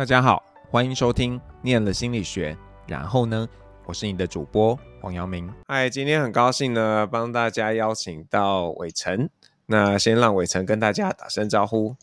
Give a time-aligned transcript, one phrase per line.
[0.00, 2.54] 大家好，欢迎收听《念了心理学》，
[2.86, 3.46] 然后呢，
[3.84, 5.52] 我是你的主播黄阳明。
[5.68, 9.28] 嗨，今天很高兴呢，帮大家邀请到伟成。
[9.66, 11.94] 那先让伟成跟大家打声招呼。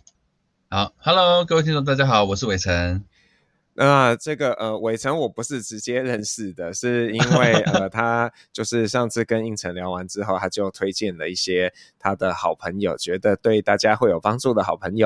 [0.70, 3.04] 好，Hello，各位听众，大家好，我是伟成。
[3.80, 15.06] 那这个呃，伟成我不是直接认识的，是因为呃， 他就是上次跟应成聊完之后，他就推荐了一些他的好朋友，觉得对大家会有帮助的好朋友，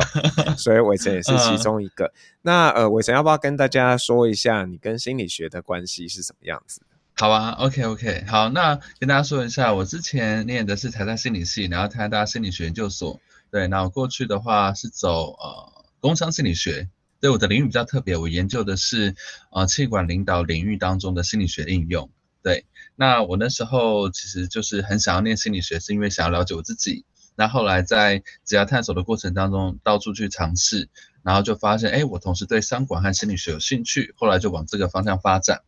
[0.58, 2.06] 所以伟成也是其中一个。
[2.06, 6.80] 嗯、那呃，伟成要不要跟大家说一下你跟心理学的关系是什么样子？
[7.16, 13.20] 好啊，OK OK，好，那跟大家说一下，我之前念的是台大心理系，然后台大心理学研究所，
[13.52, 16.88] 对，那我过去的话是走呃工商心理学。
[17.22, 19.16] 对，我的领域比较特别，我研究的是
[19.52, 22.10] 呃气管领导领域当中的心理学应用。
[22.42, 27.06] 对，那我那时候其实就是很想要念心理学，是因为想要了解我自己。
[27.36, 30.90] 那后来在职涯探索的过程当中，到处去尝试，
[31.22, 35.62] 然后就发现，哎，我同时对商管和心理学有兴趣，后来就往这个方向发展。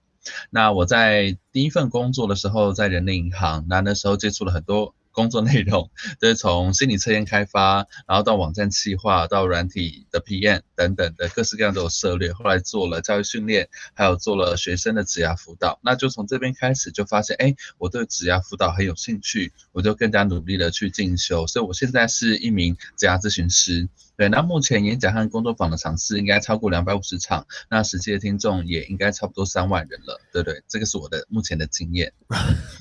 [0.50, 4.96] 那我在第一份工作的时候，在人力银行，那那时候接触了很多。
[5.14, 12.34] 工作内容 就是从心理测验开发，然后到网站企划，到软体的 PM 等等的各式各样都有涉猎。
[12.34, 15.80] 后来做了教育训练，还有做了学生的指压辅导。
[15.82, 21.48] 那就从这边开始就发现，哎，我对指压辅导很有兴趣，我就更加努力的去进修。
[21.48, 23.88] 所以我现在是一名指压咨询师。
[24.16, 32.14] 对，那目前演讲和工作坊的场次应该超过两百五十场，那实际的听众也应该差不多三万人了，对不对，这个是我的目前的经验。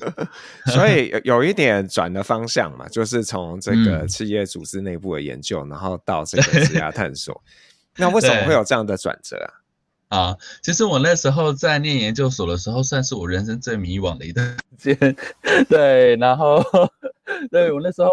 [0.71, 7.43] 所以有有一点转的方向嘛，就是从这个企业组织内部的研究，嗯、然后到这个职涯探索。
[7.97, 9.37] 那为什么会有这样的转折
[10.09, 10.15] 啊？
[10.15, 15.15] 啊，其实我那时候在念研究所的时候，算是我人生最迷惘的一段时间。
[15.67, 16.63] 对，然后
[17.49, 18.09] 对我那时候。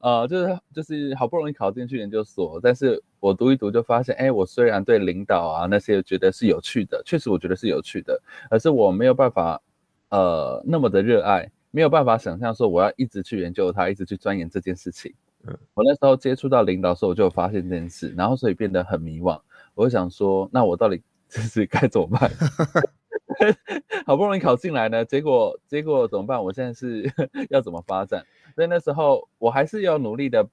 [0.00, 9.60] 呃，就是就是好不容易考进去研究所，但是我读一读就发现，哎，我虽然对领导啊那些觉得是有趣的，确实我觉得是有趣的，而是我没有办法，
[10.10, 15.12] 呃，那么的热爱，没有办法想象说我要一直去研究它，一直去钻研这件事情。
[15.46, 19.40] 嗯，我那时候接触到领导的时候，我就发现这件事，然后所以变得很迷惘。
[19.74, 22.30] 我就想说，那我到底 就是该怎么办？
[24.06, 26.42] 好不容易考进来呢，结果结果怎么办？
[26.42, 27.10] 我现在是
[27.50, 28.24] 要怎么发展？
[28.54, 30.46] 所以那时候我还是要努力的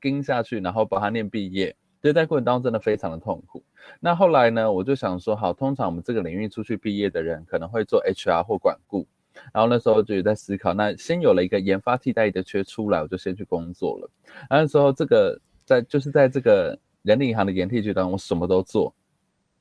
[0.00, 1.74] 跟下去，然后把它念毕业。
[2.02, 3.62] 所以在过程当中真的非常的痛苦。
[3.98, 9.06] 那后来呢，我就想说，好，通常我们这个领域出去毕业的人可能会做 HR 或管顾。
[9.52, 14.10] 然后那时候就有在思考，那先有了一个研发替代的缺出来，我就先去工作了。
[14.48, 18.94] 那时候这个在就是在这个人力银行的研替局当中，我什么都做。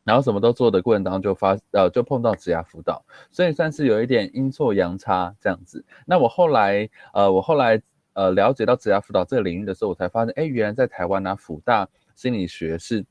[0.05, 5.83] 然后什么都做的过程当中就发呃就碰到职涯辅导，所以算是有一点阴错阳差这样子。
[6.05, 7.81] 那我后来呃我后来
[8.13, 13.03] 呃了解到职涯辅导这个领域的时候，我才发现哎，原来在台湾呢、啊，辅大心理学是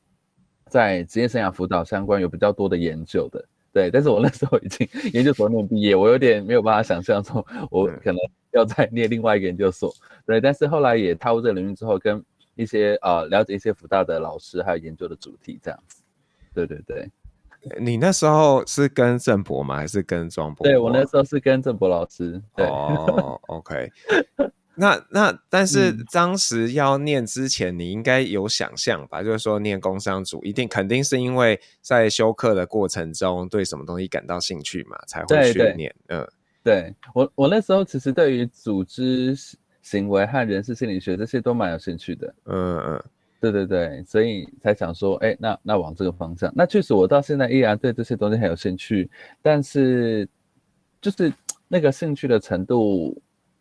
[0.68, 3.44] 在职业生涯辅导相关有比较多的研究的。
[3.72, 8.16] 对，但是我那时候已经 研究所念毕业，我有点没有办法想象说我可能
[8.52, 9.92] 要再念另外一个研究所。
[10.24, 16.03] 对，但是后来也踏入这个领域之后，跟一些呃了解一些辅大的老师还有研究的主题这样子。
[16.54, 17.10] 对对对，
[17.80, 19.76] 你那时候是跟郑博吗？
[19.76, 20.66] 还是跟庄博？
[20.66, 22.40] 对，我那时候是跟郑博老师。
[22.54, 23.90] 对哦，OK
[24.38, 24.52] 那。
[24.76, 29.22] 那那但是当时要念之前，你应该有想象吧？
[29.22, 35.94] 嗯、就是说念工商组，一定肯定是因为在修课的过程中对什么东西感到兴趣嘛，才会去念。
[36.08, 36.26] 嗯，
[36.64, 39.36] 对我我那时候其实对于组织
[39.80, 42.34] 行为和人事心理学这些都蛮有兴趣的。
[42.46, 43.04] 嗯嗯。
[43.52, 46.52] 对对对，所以才想说，哎，那那往这个方向。
[46.54, 49.08] 那确实，我到现在依然对这些东西很有兴趣，
[49.42, 50.28] 但是
[51.00, 51.32] 就是
[51.68, 53.20] 那个兴趣的程度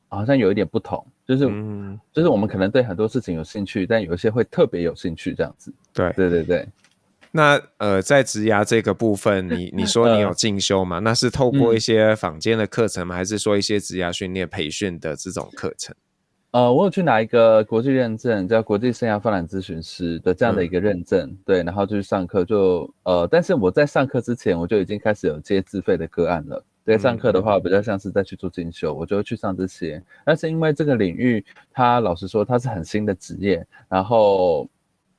[0.10, 5.74] 好像有一点不同，就是、嗯、就是我们可能对很多事情有兴趣，但有一些会特别有兴趣这样子。
[5.94, 6.68] 对对对对。
[7.36, 10.98] 那呃，在职涯这个部分，你你说你有进修吗？
[10.98, 13.16] 呃、那是透过一些坊间的课程吗？
[13.16, 15.96] 嗯、还是说一些职涯训练培训的这种课程？
[16.54, 26.64] 呃，我有去拿一个国际认证，叫国际生涯发展咨询师的这样的一个认证，嗯、对，然后就去上课，就呃，但是我在上课之前，我就已经开始有接自费的个案了。
[26.86, 30.00] 对，上课的话比较像是在去做进修，我就会去上这些。
[30.24, 34.70] 但是因为这个领域，它老实说，它是很新的职业，然后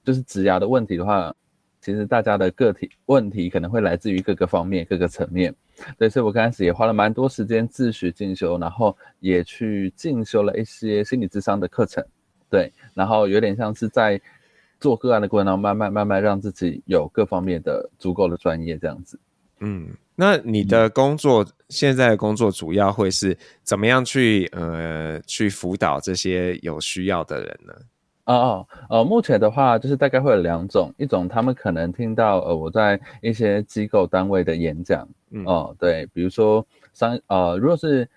[0.05, 1.35] 就是职涯的问题的话。
[1.81, 5.55] 其实大家的个体问题可能会来自于各个方面、各个层面，
[5.99, 12.05] 对，所以我刚开始也花了蛮多时间自学进修，然后也去进修了一些心理智商的课程，
[12.51, 14.21] 对，然后有点像是在
[14.81, 19.19] 做个案的过程当中，慢慢慢慢让自己有各方面的足够的专业这样子。
[19.61, 27.73] 嗯，那你的工作、嗯、现在的工作主要会是怎么样去呃去辅导这些有需要的人呢？
[28.27, 38.09] 哦哦，呃，目前的话就是大概会有两种，一种他们可能听到呃我在一些机构单位的演讲，嗯，哦，对，比如说商呃，如果是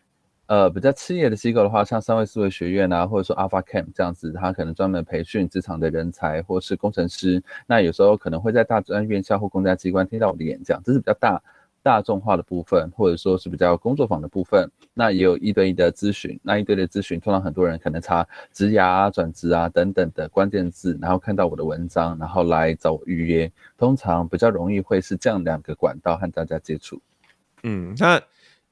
[0.45, 11.41] 呃比较企业的机构的话，像三位思维学院啊，或者说 Alpha Camp 这样子，他可能专门培训职场的人才或是工程师，那有时候可能会在大专院校或公家机关听到我的演讲，这是比较大。
[11.87, 16.37] 大众化的部分，或者说是比较工作坊的部分，那也有一对一的咨询。
[16.43, 23.49] 那一对一的咨询，通常很多人可能查职涯啊、转职啊等等的关键字，然后看到我的文章，然后来找我预约。
[23.77, 27.01] 通常比较容易会是这样两个管道和大家接触。
[27.63, 28.21] 嗯，那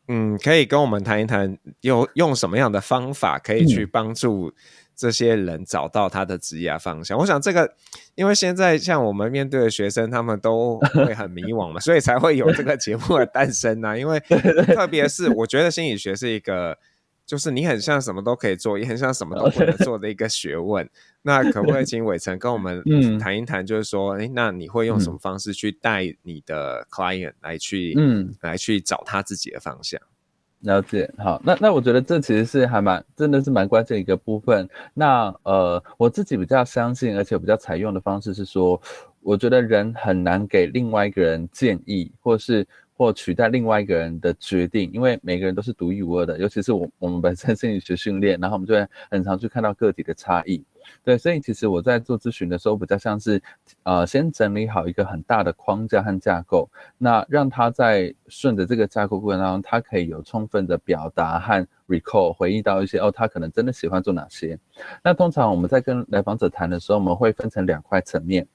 [0.10, 4.54] 嗯，可以跟我们谈一谈，有用什么样的方法可以去帮助、嗯？
[4.96, 7.76] 这些人找到他的职业方向， 我想这个，
[8.16, 13.98] 因为现在像我们面对的学生，他们都会很迷惘嘛， 所以才会有这个节目的诞生呐、啊。
[13.98, 14.20] 因为
[14.74, 16.78] 特别是我觉得心理学是一个，
[17.26, 20.90] 就是你很像什么都可以做，也很像什么都不能做的一个学问。
[21.24, 22.84] 那可不可以请伟成跟我们
[23.20, 30.00] 谈一谈，就是说，诶，那你会用什么方式去带你的 client 来去，嗯，来去找他自己的方向？
[30.66, 34.68] 了解，好，那那我觉得这其实是还蛮，真的是蛮关键一个部分。
[34.94, 38.82] 那呃，我自己比较相信，而且比较采用的方式是说，
[39.22, 42.68] 我觉得人很难给另外一个人建议，或是
[42.98, 50.64] 或取代另外一个人的决定，因为每个人都是独一无二的，尤其是我我们本身心理学训练，然后我们就会很常去看到个体的差异。
[51.06, 53.40] 对，所以其实我在做咨询的时候，比较像是，
[53.84, 56.68] 呃，先整理好一个很大的框架和架构，
[56.98, 64.58] 那让他在顺着这个架构过程当中，他可以有充分的表达和 recall 回忆到一些哦，他可能真的喜欢做哪些。
[65.04, 68.48] 那通常我们在跟来访者谈的时候，我们会分成两块层面，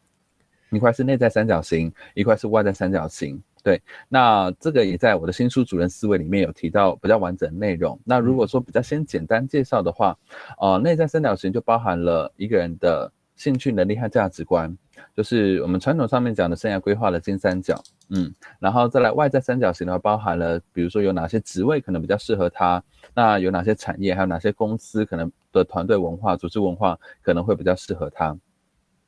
[0.71, 3.41] 一块是内在三角形，一块是外在三角形。
[3.63, 7.99] 对，那这个也在我的新书主人思维里面有提到比较完整的内容。
[8.05, 10.17] 那如果说比较先简单介绍的话，
[10.59, 14.75] 呃，内在三角形就包含了一个人的兴趣、能力和价值观，
[15.15, 17.83] 就是我们传统上面讲的生涯规划的金三角。
[18.09, 22.83] 嗯，然后再来外在三角形的话，包含了比如说有哪些职位可能比较适合他，
[23.15, 28.37] 那有哪些产业，还有哪些公司可能的团队文化、组织文化可能会比较适合他。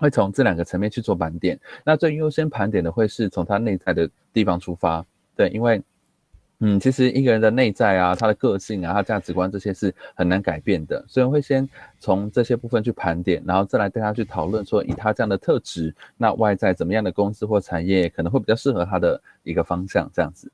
[0.02, 5.06] 会从这两个层面去做盘点，那最优先盘点的会是从他内在的地方出发，
[5.36, 5.80] 对，因为，
[6.58, 11.68] 嗯，其实一个人的内在啊，他的个性啊，他价值观这些是很难改变的，所以会先
[12.00, 20.50] 从这些部分去盘点，然后再来带他去讨论说，以他这样的特质，那外在怎么样的公司或产业可能会比较适合他的一个方向，这样子。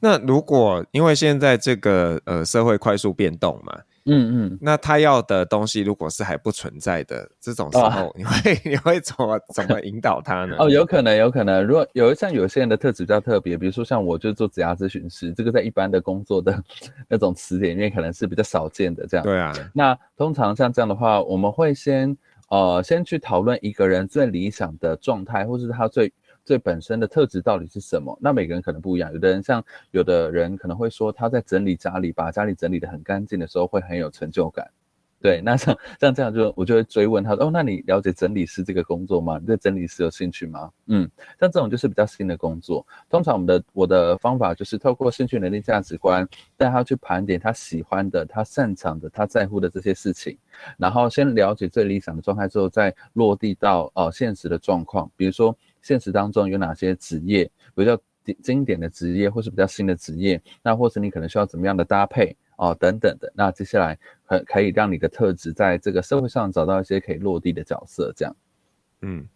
[0.00, 3.82] 那如果因为现在这个呃社会快速变动嘛。
[4.04, 10.56] 嗯嗯，那他要的东西如果是还不存在的这种时候， 你会、哦、你会怎么怎么引导他呢？
[10.60, 11.64] 哦，有可能，有可能。
[11.64, 16.62] 如果有像有些人的特质比较特别，比如说像我就做职业咨询师，这个在一般的工作的
[17.08, 19.24] 那种词典里面可能是比较少见的这样。
[19.24, 19.52] 对啊。
[19.72, 22.16] 那通常像这样的话，我们会先
[22.48, 26.12] 呃先去讨论一个人最理想的状态，或是他最。
[26.44, 28.16] 最本身的特质到底是什么？
[28.20, 29.12] 那每个人可能不一样。
[29.12, 34.68] 有的人像有的人可能会说，他在整理家里，把家里整理得很干净的时候，会很有成就感。
[35.20, 39.38] 对，那像像这样就我就会追问他说，哦，那你了解整理师这个工作吗？
[39.38, 40.68] 你对整理师有兴趣吗？
[40.86, 41.08] 嗯，
[41.38, 42.84] 像这种就是比较新的工作。
[43.08, 50.36] 通常我们的我的方法就是透过兴趣、能力、价值观，带他去盘点他喜欢的、他擅长的、他在乎的这些事情，
[50.76, 55.56] 然后先了解最理想的状态之后，再落地到呃现实的状况，比如说。
[55.82, 58.00] 现实当中有哪些职业比较
[58.40, 60.40] 经典的职业，或是比较新的职业？
[60.62, 63.30] 那或是你可能需要怎么样的搭配哦，等等的。
[63.34, 68.36] 那接下来可可以让你的特质在这个社会上找到一些可以落地的角色，这样。
[69.00, 69.26] 嗯，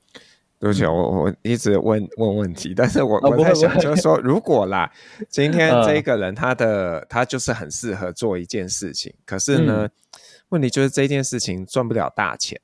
[0.60, 4.88] 对不起，我我一直问问问题，但是我我在想，就是说，如果啦，
[5.28, 9.88] 今天这个人他的他就是很适合做一件事情，可是呢，
[10.50, 12.60] 问题就是这件事情赚不了大钱。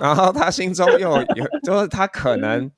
[0.00, 2.70] 然后他心中又有， 就是他可能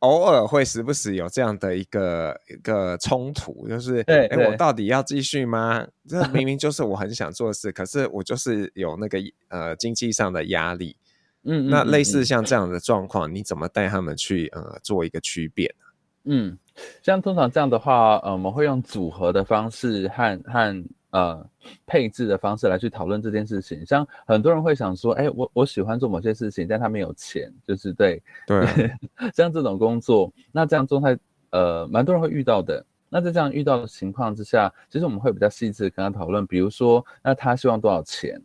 [0.00, 5.86] 偶尔会时不时有这样的一个一个冲突，就是哎，我到底要继续吗？
[6.08, 9.18] 这明明就是我很想做的事，可是我就是有那个
[9.48, 10.96] 呃经济上的压力。
[11.44, 15.84] 嗯，那类似像这样的状况，你怎么带他们去呃做一个区别呢？
[16.24, 16.58] 嗯，
[17.02, 20.84] 像通常这样的话，呃，我们会用组合的方式和和。
[21.14, 21.48] 呃，
[21.86, 28.66] 配置的方式来去讨论这件事情，像很多人会想说，哎，我我喜欢做某些事情，但他没有钱，就是对对，
[29.32, 31.16] 像这种工作，那这样状态，
[31.50, 32.84] 呃，蛮多人会遇到的。
[33.08, 38.42] 那在这样遇到的情况之下，其实我们会比较细致跟他讨论，比如说，那他希望多少钱？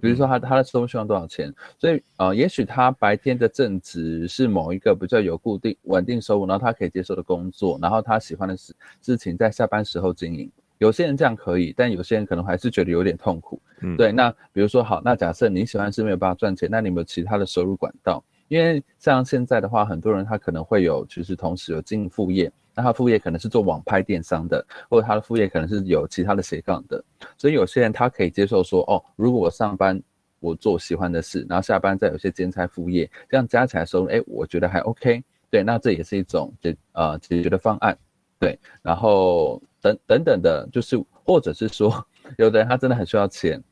[0.00, 1.52] 比如说他他的收入希望多少钱？
[1.78, 10.50] 所以呃，也许他白天的正职是某一个比较有固定稳定收入，然后他可以接受的工作，然后他喜欢的事事情在下班时候经营。
[10.78, 13.60] 有些人这样可以，但有些人可能还是觉得有点痛苦。
[13.80, 14.10] 嗯，对。
[14.10, 18.24] 那比如说，好，那假设你喜欢是没有办法赚钱，那你有没有其他的收入管道？
[18.48, 27.04] 因为像现在的话，很多人他可能会有，其实同时有经营副业，那他副业可能是做网拍电商的，或者他的副业可能是有其他的斜杠的。
[27.36, 30.00] 所以有些人他可以接受说，哦，如果我上班
[30.40, 35.22] 我做喜欢的事，然后下班再有些兼差副业，这样加起来收入，哎，我觉得还 OK。
[35.50, 37.98] 对，那这也是一种解呃解决的方案。
[38.38, 39.60] 对，然后。
[39.80, 42.04] 等等等的，就是或者是说，
[42.36, 43.62] 有的人他真的很需要钱，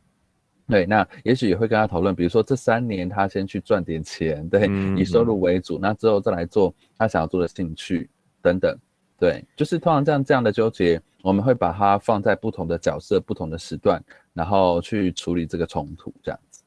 [0.69, 8.09] 对，那也许也会跟他讨论，比如说这三年他先去赚点钱，对，以收入为主，那之后再来做他想要做的兴趣
[8.43, 8.77] 等等，
[9.19, 16.63] 对，就是通常这样这样的纠结，我们会把它放在不同的角色、不同的时段，然后去处理这个冲突，这样子。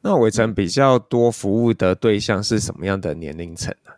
[0.00, 3.92] 那伟成比较多服务的对象是什么样的年龄层呢？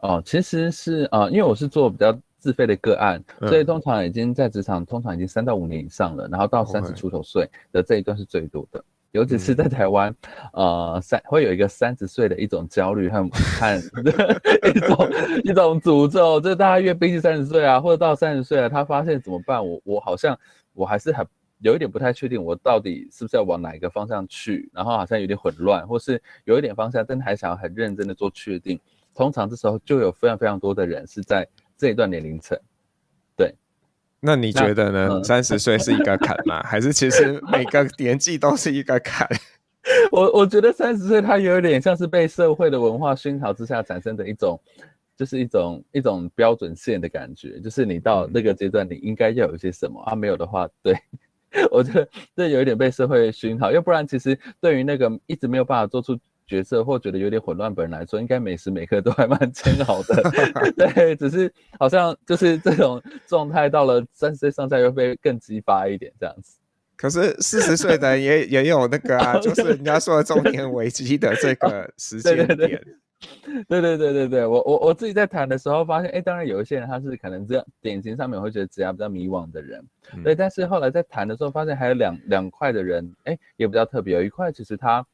[0.00, 2.18] 哦，其实是啊、呃，因为我是做比较。
[2.38, 10.14] 自费的个案，所以通常已经在职场，通常已经三到五年以上了，然后到三十出头岁的这一段是最多的，尤其是在台湾，
[10.52, 13.82] 呃，三会有一个三十岁的一种焦虑和和
[14.70, 15.10] 一种
[15.44, 19.66] 一种诅咒，就是大家越逼近三十岁啊，或者到三十岁了，他发现怎么办？
[19.66, 20.38] 我我好像
[20.74, 21.26] 我还是很
[21.60, 24.70] 有一点不太确定，我到底是不是要往哪一个方向去？
[24.72, 28.78] 然后好像有点混乱，或是有一点方向，但还想要很认真的做确定。
[29.14, 31.48] 通常这时候就有非常非常多的人是在。
[31.78, 32.58] 这一段年龄层，
[33.36, 33.54] 对，
[34.18, 35.22] 那你觉得呢？
[35.22, 36.60] 三十岁是一个坎吗？
[36.66, 39.28] 还是其实每个年纪都是一个坎？
[40.10, 44.60] 我我觉得三十岁它有点像是被社会的文化熏陶之下产生的一种，
[45.16, 50.98] 就是一种一种标准线的感觉，就是你到那个阶段你应该要有一些什么啊，没有的话，对，
[51.70, 56.18] 我觉得这有一点被社会熏陶，要不然其实对于那个一直没有办法做出。
[56.48, 60.22] 角色或觉得有点混乱，本人来说，应该每时每刻都还蛮煎熬的。
[60.74, 66.58] 对，只是好像就是这种状态，到了三十岁上下又被更激发一点这样子。
[66.96, 72.82] 可是四十岁的也也有那个啊， 就是人家说的中年危机的这个时间点。
[73.68, 80.34] 对对对对对对，我我我自己在谈的时候发现，哎，当然有一些人他是可能这样典型上面会觉得职涯比较迷惘的人，嗯、对。
[80.34, 84.14] 但是后来在谈的时候发现，还有两两块的人，哎，也比较特别。
[84.14, 85.04] 有一块其实他。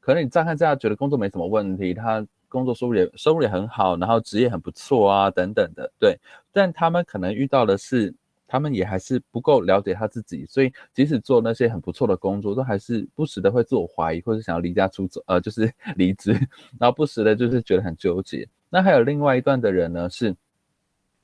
[0.00, 6.18] 可能你乍看之下觉得工作没什么问题，他工作收入也收入也很好，然后职业很不错啊，等等的，对。
[6.52, 8.12] 但他们可能遇到的是，
[8.48, 16.32] 他们也还是不够了解他自己，所以即使做那些很不错的工作，都还是不时的会自我怀疑，或者想要离家出走，呃，就是 离职，
[16.78, 18.48] 然后不时的就是觉得很纠结。
[18.68, 20.34] 那还有另外一段的人呢，是。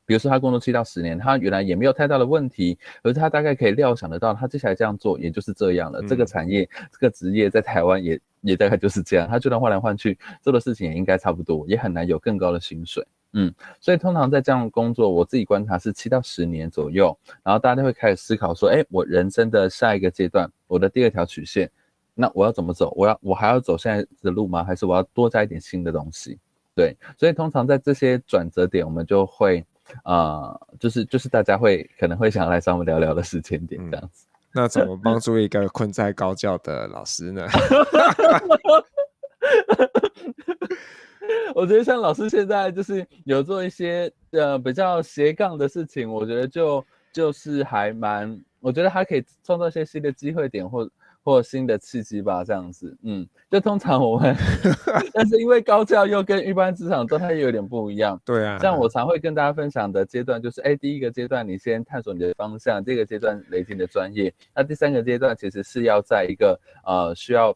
[0.08, 6.00] 比如说他工作七到十年，他原来也没有太大的问题，而是他大概可以料想得到，他接下来这样做也就是这样了。
[6.00, 8.16] 嗯、这个产业、这个职业在台湾也
[8.46, 13.06] 也大概就是这样，他就算换来换去做的事情也应该差不多，也很难有更高的薪水。
[13.32, 21.70] 嗯，所以通常在这样工作，我自己观察是七到十年左右，然后大家会开始思考说，哎，我人生的下一个阶段，我的第二条曲线，
[22.14, 22.92] 那我要怎么走？
[22.96, 24.64] 我要我还要走现在的路吗？
[24.64, 26.38] 还是我要多加一点新的东西？
[26.74, 29.64] 对，所以通常在这些转折点，我们就会。
[30.02, 34.25] 啊、呃，就是就是大家会可能会想要来找我们聊聊的时间点这样子。
[34.25, 34.25] 嗯、
[34.56, 37.46] 那怎么帮助一个困在高教的老师呢？
[41.54, 46.82] 我觉得像老师现在就是有做一些呃比较斜杠的事情，我觉得就
[47.12, 50.88] 就是还蛮，我觉得还可以创造一些新的机会点或。
[51.26, 54.32] 或新的契机吧，这样子，嗯，就通常我们，
[55.12, 67.52] 但是因为高教又跟一般职场状态又有点不一样，对啊，像我常会跟大家分享的阶段就是，哎，第一个阶段你先探索你的方向，第二个阶段累积你的专业，那第三个阶段其实是要在一个呃需要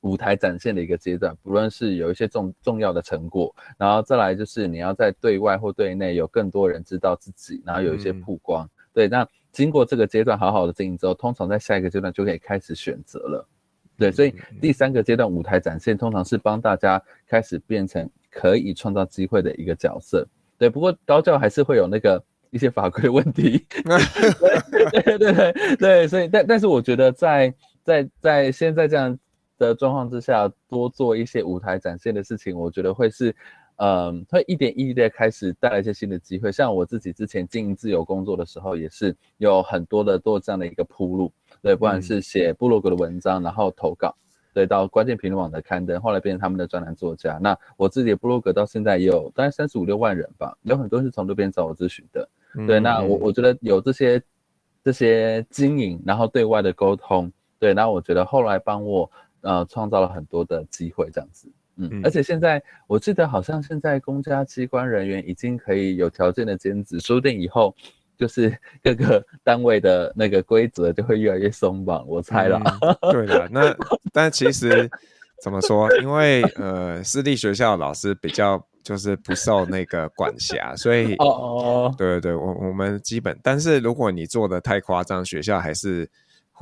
[0.00, 9.28] 舞台展现的一个阶段，不论是有一些重重要的成果，然后再来就是你要在对外或对内有更多人知道自己，然后有一些曝光，嗯、对，那。
[9.52, 13.46] 经过这个阶段好好的经营之后，通常在下一个阶段就可以开始选择了。
[13.98, 20.26] 对，所以第三个阶段舞台展现，通常是帮大家开始变成可以创造机会的一个角色。
[20.58, 23.64] 对，不过高教还是会有那个一些法规问题。
[24.80, 27.54] 对对对对对，所以但但是我觉得在
[27.84, 29.16] 在在现在这样
[29.58, 33.36] 的状况之下，多做一些舞台展现的事情，我觉得会是。
[33.84, 36.52] 嗯，会一点一滴的开始带来一些新的机会。
[36.52, 41.32] 像我自己之前经营自由工作的时候，也是有很多的做这样的一个铺路。
[41.60, 44.14] 对，不管是写部落格的文章，然后投稿，
[44.54, 47.38] 对，到关键评论网的刊登，后来变成他们的专栏作家。
[47.42, 52.28] 那我自己的部落格到现在也有大概三十五六万人吧，有很多是从这边找我咨询的。
[52.68, 54.22] 对，那我我觉得有这些
[54.84, 59.10] 这些经营，然后对外的沟通，对，那我觉得后来帮我
[59.40, 61.48] 呃创造了很多的机会，这样子。
[61.90, 67.74] 嗯，而且现在我记得好像现在公家机关人员已经可以有条件的兼职，说不定以后
[68.16, 72.60] 就是各个单位的那个规则就会越来越松绑，我猜了。
[72.80, 73.74] 嗯、对的， 那
[74.12, 74.88] 但其实
[75.42, 75.88] 怎么说？
[75.98, 86.08] 因为呃，私立学校老师比较就是不受那个管辖，所以哦哦，对对对，我我们基本，但是如果你做的太夸张，学校还是。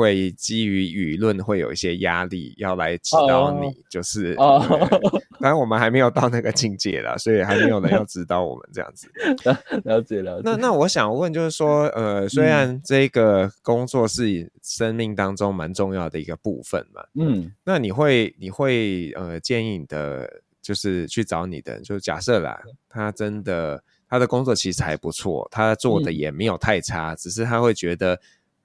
[0.01, 9.11] 会基于舆论会有一些压力要来指导你，就是，当然我们还没有到那个境界啦，所以还没有人要指导我们这样子。
[9.85, 10.43] 了解了解。
[10.45, 20.29] 那那我想问，就是说，呃，虽然这个工作是生命当中蛮重要的一个部分嘛，嗯，那你会你会呃建议你的
[20.63, 28.19] 就是去找你的，就是假设啦，他真的他的工作其实还不错，他做的也没有太差，只是他会觉得。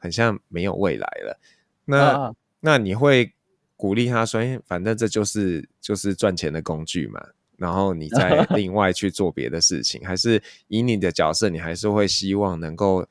[0.05, 1.39] 很像没有未来了，
[1.83, 3.33] 那、啊、那你会
[3.75, 7.19] 鼓励他说：“反正这就是就是赚钱的工具嘛。”
[7.57, 13.03] 然后你再 另外去做别的事情，还是以你的角色，你还是会希望能够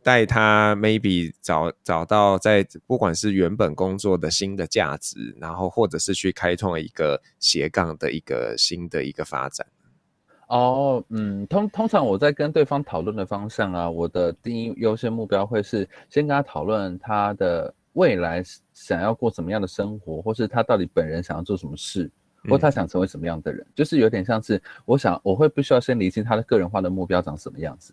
[0.00, 9.66] 带他 maybe 找找到在不管是原本工作的新的价值，然后或者是去开创一个斜杠的一个新的一个发展。
[10.48, 22.10] 哦，嗯，通通常我在跟对方讨论的方向啊，我的第一优先目标会是先跟他讨论他的未来想要过什么样的生活，或是他到底本人想要做什么事，
[22.48, 27.92] 或他想成为什么样的人，嗯、就是有点像是我想我会必须要先理清他的个人化的目标长什么样子，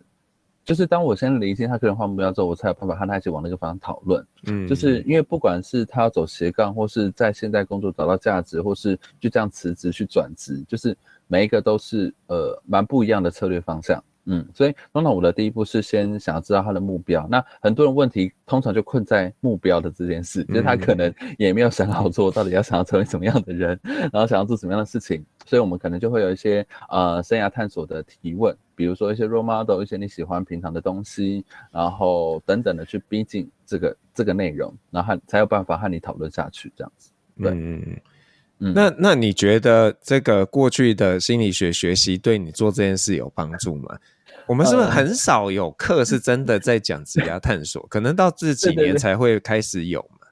[0.64, 4.26] 就是当我先理清他个人化目标之后，我才有办法和他一起往那个方向讨论。
[4.48, 10.96] 嗯，就是因为不管是他要走斜杠，或是在现在工作找到价值，或是就这样辞职去转职，就是。
[11.28, 17.28] 每一个都是呃蛮不一样的策略方向，嗯，所以通常我的第一步是先想要知道他的目标。
[17.30, 25.24] 那很多人问题通常就困在目标的这件事，就是他可能也没有想好做到底要想要成为什么样的人， 然后想要做什么样的事情。
[25.46, 37.12] 所以我们可能就会有一些呃生涯探索的提问，比如说一些 role model，一些你喜欢平常的东西，然后等等的去逼近这个这个内容，然后才有办法和你讨论下去这样子。
[37.38, 37.52] 对。
[37.52, 38.02] 嗯嗯、
[38.58, 43.98] 那那你觉得这个过去的心理学学习对你做这件事有帮助吗？
[44.48, 47.86] 我们是不是很少有课是真的在讲职业探索？
[47.88, 50.28] 可能到这几 年才会开始有嘛？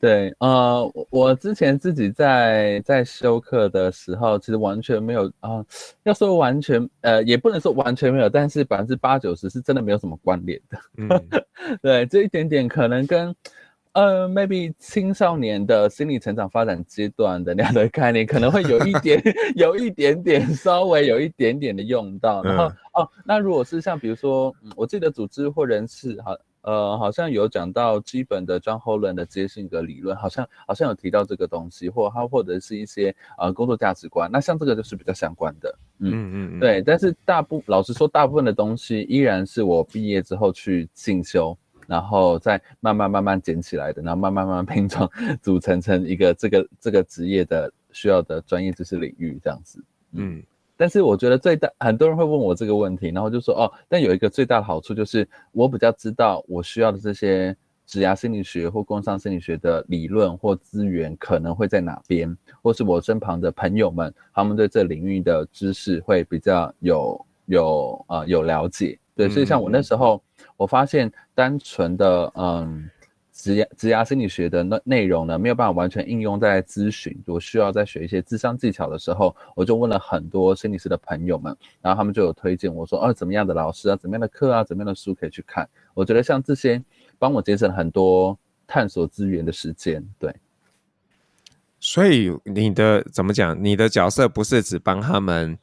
[0.00, 5.66] 对，呃，我之前自己在在修课的时候，其实完全没有啊、呃。
[6.04, 10.78] 要说完全，呃，也不能说完全没有，但是百分之八九十是真的没有什么关联的。
[10.96, 11.08] 嗯，
[11.82, 13.34] 对，这一点点可能跟。
[13.92, 19.22] 呃，maybe 青少年的心理成长发展阶段的那样的概念，可能会有一点，
[19.54, 22.42] 有一点点，稍微有一点点的用到。
[22.42, 34.30] 然后、嗯、哦，那如果是像比如说，嗯、我记得组织或人事，好，呃，好像有讲到基本的 John Holland 的职业性格理论，好像好像有提到这个东西，或他或者是一些呃工作价值观。
[34.32, 36.80] 那像这个就是比较相关的，嗯嗯嗯，对。
[36.80, 41.54] 但是大部老实说，大部分的东西依然是我毕业之后去进修。
[41.92, 45.06] 然后再慢慢慢慢捡起来的，然后慢慢慢慢拼装
[45.42, 49.78] 组成成一个这个这个职业的需要的专业知识领域这样子。
[50.12, 50.42] 嗯，
[50.74, 57.54] 但是我觉得最大很多人会问我这个问题，然后就说哦，但有一个最大的好处就是我比较知道我需要的这些
[57.86, 68.98] 职涯心理学或工商心理学的理论或资源可能会在哪边，或是我身旁的朋友们他们对这领域的知识会比较有有呃有了解。
[69.14, 70.22] 对，所以像我那时候。
[70.62, 72.88] 我发现单纯的嗯，
[73.32, 77.12] 职涯职涯心理学的内内容呢，没有办法完全应用在咨询。
[77.26, 85.68] 我需要在学一些智商技巧的时候，我就问了很多心理师的朋友们，然后他们就有推荐我说，哦，怎么样的老师啊，怎么样的课啊，怎么样的书可以去看。
[85.94, 86.80] 我觉得像这些
[87.18, 90.00] 帮我节省很多探索资源的时间。
[90.16, 90.32] 对，
[91.80, 93.64] 所以你的怎么讲？
[93.64, 95.58] 你的角色不是只帮他们。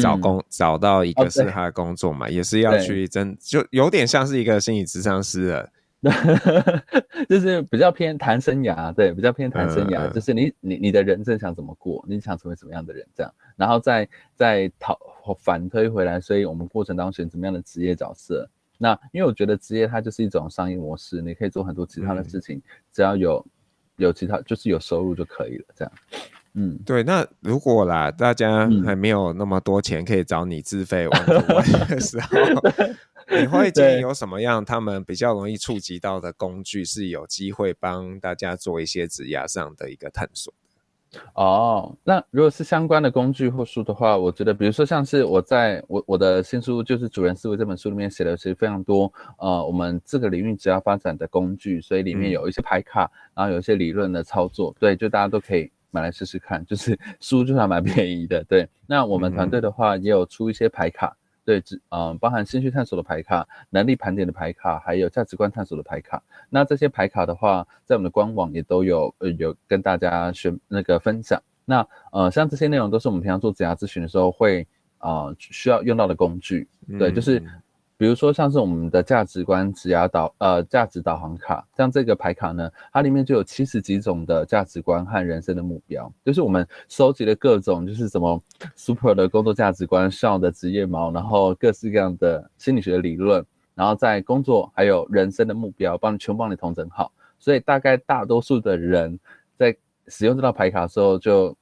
[0.00, 5.70] 找工、嗯、找到一个是他的工作嘛，哦、也是要去真，就有点像是一个心理咨商师的，
[7.28, 14.98] 就是比较偏谈生涯，对，比较偏谈生涯，嗯、就是你你你的人生想怎么过，你想成为什么样的人，这样，然后再再讨
[15.38, 23.46] 反推回来，所以我们过程当中选什么样的职业角色，那因为我觉得职业它就是一种商业模式，你可以做很多其他的事情，嗯、只要有
[23.96, 25.92] 有其他就是有收入就可以了，这样。
[26.58, 32.28] 嗯，对，那如果啦，大家还没有那么多钱可以找你自费 玩的时候，
[33.26, 40.54] 嗯、你会建议有什么样他们比较容易触及到的工具，是有机会帮大家做一些指压上的一个探索？
[41.34, 55.70] 哦，那如果是相关的工具或书的话，我觉得，比如说像是我在我我的新书就是《主人思维》这本书里面写的其实非常多，呃，我们这个领域只要发展的工具，所以里面有一些牌卡，嗯、然后有一些理论的操作，对，就大家都可以。
[55.96, 58.44] 买来试试看，就是 书就算蛮便宜的。
[58.44, 66.22] 对，那我们团队的话也有出一些牌卡，对，只嗯、呃，包含兴趣探索的牌卡、能力盘点的牌卡，还有价值观探索的牌卡。
[66.50, 71.42] 那这些牌卡的话，在我们的官网也都有呃有跟大家选那个分享。
[71.64, 74.66] 那呃，像这些内容都是我们平常做职涯咨询的时候会
[74.98, 76.68] 啊、呃、需要用到的工具。
[76.98, 77.42] 对，就是。
[77.98, 88.38] 比如说像是我们的价值观职涯导呃价值导航卡，像这个牌卡呢，它里面就有七十几种的价值观和人生的目标，就是我们收集了各种就是什么
[88.76, 93.42] super 的工作价值观、上的职业锚，然后各式各样的心理学理论，
[93.74, 97.10] 然后在工作还有人生的目标，帮你全帮你统整好。
[97.38, 99.18] 所以大概大多数的人
[99.56, 99.74] 在
[100.08, 101.56] 使用这套牌卡的时候，就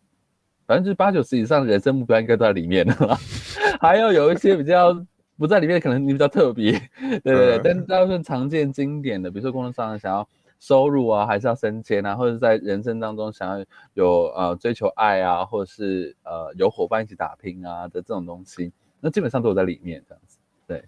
[0.66, 3.16] 百分之八九十以上的人生目标应该都在里面了，
[3.80, 5.00] 还有有一些比较。
[5.36, 10.28] 不在里面，可能你比较特别，对对对，但大部分常见经典的，比如说工作上想要
[10.60, 20.38] 收入啊，还是要升迁啊，或者在人生当中想要有呃追求爱啊，或者是呃有伙伴一起打拼啊的这种东西，那基本上都有在里面这样子。
[20.68, 20.84] 对，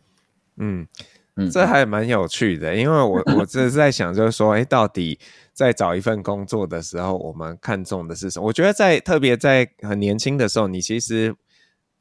[0.57, 0.87] 嗯
[1.35, 5.19] 嗯，这还蛮有趣的，因为我 我这是在想，就是说，哎，到底
[5.53, 8.47] 在找一份工作的时候，我们看重的是什么？
[8.47, 11.35] 我觉得在特别在很年轻的时候，你其实。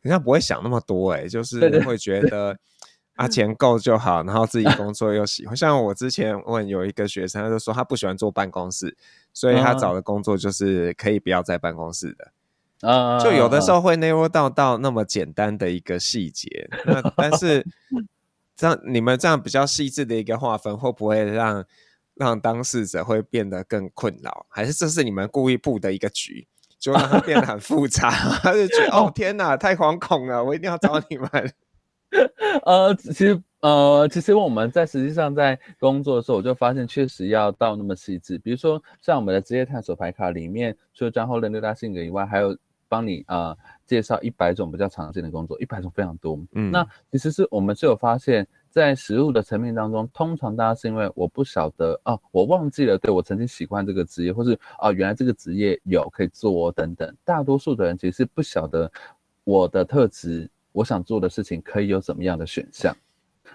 [0.05, 2.57] 好像不会想那么多哎、欸，就是会觉得
[3.15, 5.55] 啊钱够就好，然后自己工作又喜欢。
[5.55, 8.95] 像我之前问有一个学生，他就说他不喜欢坐办公室，
[9.33, 12.31] 所以他找的工作就是可以不要在办公室的。
[12.87, 16.69] 啊，就有的时候会 narrow 到到那么简单的一个细节。
[16.85, 17.65] 那但是
[18.55, 21.65] 这样你们这样比较细致的一个划分，会不会让
[22.13, 24.45] 让当事者会变得更困扰？
[24.49, 26.47] 还是这是你们故意布的一个局？
[26.85, 28.11] 就让它变得很复杂，
[28.43, 31.27] 他就觉得哦天哪，太惶恐了，我一定要找你们。
[32.63, 38.37] 呃，其实呃，其实我们在实际上在工作的时候，我就发现确实要到那么细致。
[38.37, 42.55] 比如说像我们的职业探索牌卡里面，除了张后人六大性格以外，还有
[42.87, 46.39] 帮你呃介绍一百种比较常见的工作，一百种非常多。
[46.53, 48.47] 嗯，那其实是我们是有发现。
[48.75, 57.15] 在食物的层面当中，通常大家是因为我不晓得啊，我忘记了，对，我曾经喜欢这个职业，或是啊，原来这个职业有可以做等等。
[57.23, 58.91] 大多数的人其实是不晓得
[59.45, 62.93] 我的特质，我想做的事情可以有怎么样的选项，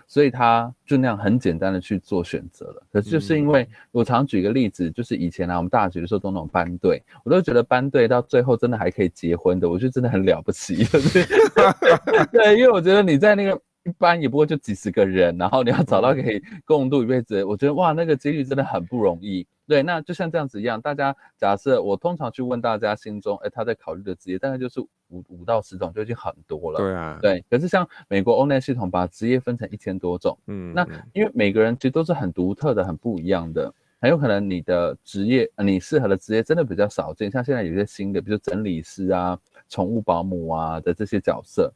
[0.09, 2.83] 所以他就那样很简单的去做选择了。
[2.91, 10.83] 可是就是因为我常举个例子，就是以前啊，我们大学的时候都那种班队，我都觉得班队到最后真的还可以结婚的，我觉得真的很了不起。
[12.33, 13.61] 对，因为我觉得你在那个。
[13.85, 19.47] 一般也不过就几十个人，然后你要找到可以共度一辈子，我觉得哇，那个几率真的很不容易。
[19.67, 26.79] 对，那就像这样子一样，大家假设我通常去问大家心中，哎，他在考虑的职业，大概就是五五到十种，就已经很多了。
[26.79, 27.45] 对啊，对。
[27.49, 37.31] 可是像美国 ONET 系统把职业分成一千多种，嗯，那因为每个人其实都是很独特的、很不一样的，很有可能你的职业，你适合的职业真的比较少见。
[37.31, 39.39] 像现在有些新的，比如整理师啊、
[39.69, 41.73] 宠物保姆啊的这些角色。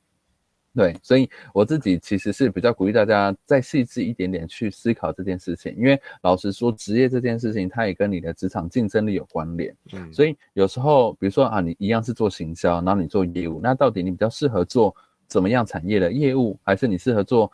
[0.75, 9.73] 对，所以我自己其实是比较鼓励大家再细致一点点去思考这件事情，因为老实说，职业这件事情它也跟你的职场竞争力有关联。
[9.93, 14.93] 嗯，所以有时候，比如说啊，你一样是做行销，然后你做业务，那到底你比较适合做
[15.29, 17.53] 怎么样产业的业务，还是你适合做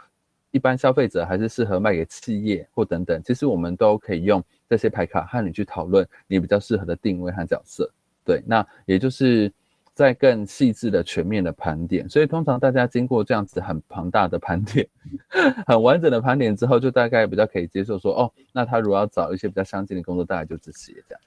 [0.51, 3.23] 一般消费者，还是适合卖给企业或等等？
[3.23, 7.93] 其实我们都可以用这些牌卡和你去讨论你比较适合的定位和角色。
[8.25, 9.53] 对，那也就是。
[10.01, 14.89] 在更细致的、全面的盘点，所以通常大家经过这样子很庞大的盘点、
[15.69, 21.21] 很完整的盘点之后，就大概比较可以接受说，哦，那他如果要找一些比较相近的工作，大概就这些这样。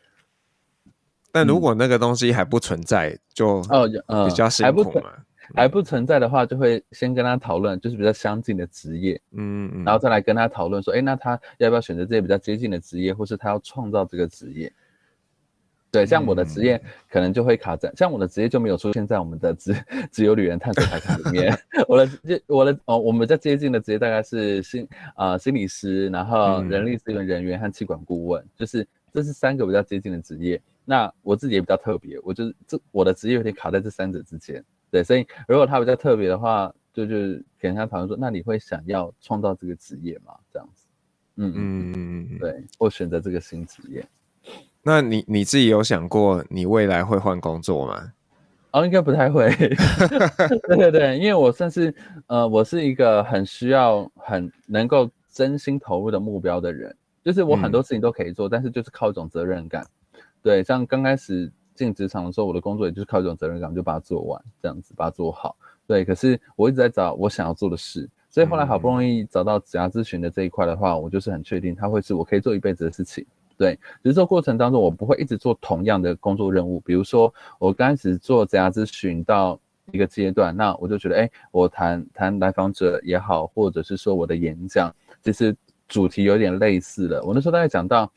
[1.32, 5.12] 但如果那个东西还不存在，嗯、就哦，呃，比较辛苦嘛。
[5.38, 14.74] 还不，还不存在的话，就会先跟他讨论，就是比较相近的职业，嗯，嗯，然后再来跟他讨论说，哎，那他要不要选择这些比较接近的职业，或是他要创造这个职业？
[15.94, 19.76] 对，像我的职业可能就会卡在，嗯、像我的职业就没有出现在我们的职
[20.10, 21.56] 自由旅人探索牌卡里面。
[21.88, 30.60] 我的就我的哦，我们比较接近的职业大概是心啊、呃、心理师，然后人力资源人员和气管顾问，嗯、就是这是三个比较接近的职业。
[30.84, 34.66] 那我自己也比较特别，我就是这我的职业有点卡在这三者之间。
[34.90, 40.34] 对，所以如果他比较特别的话，就就是跟他讨论说，那你会想要创造这个职业吗？
[40.52, 40.88] 这样子，
[41.36, 44.04] 嗯嗯嗯嗯，对，或选择这个新职业。
[44.84, 48.12] 那你你自己有想过你未来会换工作吗？
[48.72, 49.50] 哦，应该不太会。
[50.68, 51.94] 对对对，因为我算是
[52.28, 56.94] 呃，我是一个很需要很能够真心投入的目标的人，
[57.24, 59.86] 就是我很多事情都可以做，嗯、但是就是靠一种责任感。
[60.42, 65.56] 对，像刚开始进职场的时候，我的工作也就是靠一种责任感，就把它做完，这样子把它做好。
[65.88, 73.26] 对，可是我一直在找我想要做的事，所以后来好不容易找到职涯咨询的这一块的话，我就是很确定它会是我可以做一辈子的事情。
[73.58, 76.80] 对，只是这过程当中，我不会一直做同样的工作任务。
[76.82, 79.60] 比如说，我刚开始做职涯咨询到
[79.92, 85.56] 一个阶段，那我就觉得，哎，我谈谈来访者也好，或者是说我的演讲，其实
[85.88, 87.22] 主题有点类似了。
[87.24, 88.12] 我那时候大概讲到，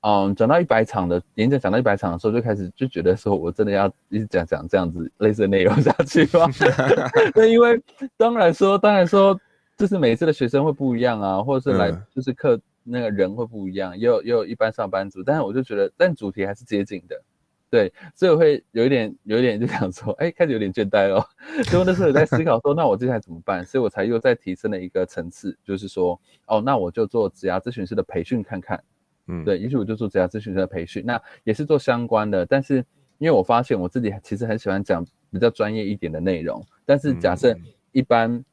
[0.00, 6.46] 嗯，讲到一百场的演讲，讲到一百场的时候，就开始就觉得说我真的要一直讲讲这样子类似的内容下去吗？
[7.34, 7.80] 对，因为
[8.16, 9.38] 当然说，当然说，
[9.76, 17.20] 就是每次的学生会不一样啊，或者是来就是课那个人会不一样，也有也有一般上班族，但是我就觉得，但主题还是接近的。
[17.68, 21.20] 对，所以我会有一点，有一点就想说，哎，开始有点倦怠了。
[21.66, 23.64] 所以那时候有在思考说，那我接下来怎么办？
[23.64, 28.82] 所以我才又再提升了一个层次，就是说，哦，那我就做职涯咨询师的培训看看。
[29.26, 32.46] 嗯，对，于是我就做职涯咨询师的培训，那也是做相关的。
[32.46, 32.76] 但是
[33.18, 37.54] 因为我发现我自己其实很喜欢讲比较专业一点的内容，但是假设
[37.90, 38.44] 一般。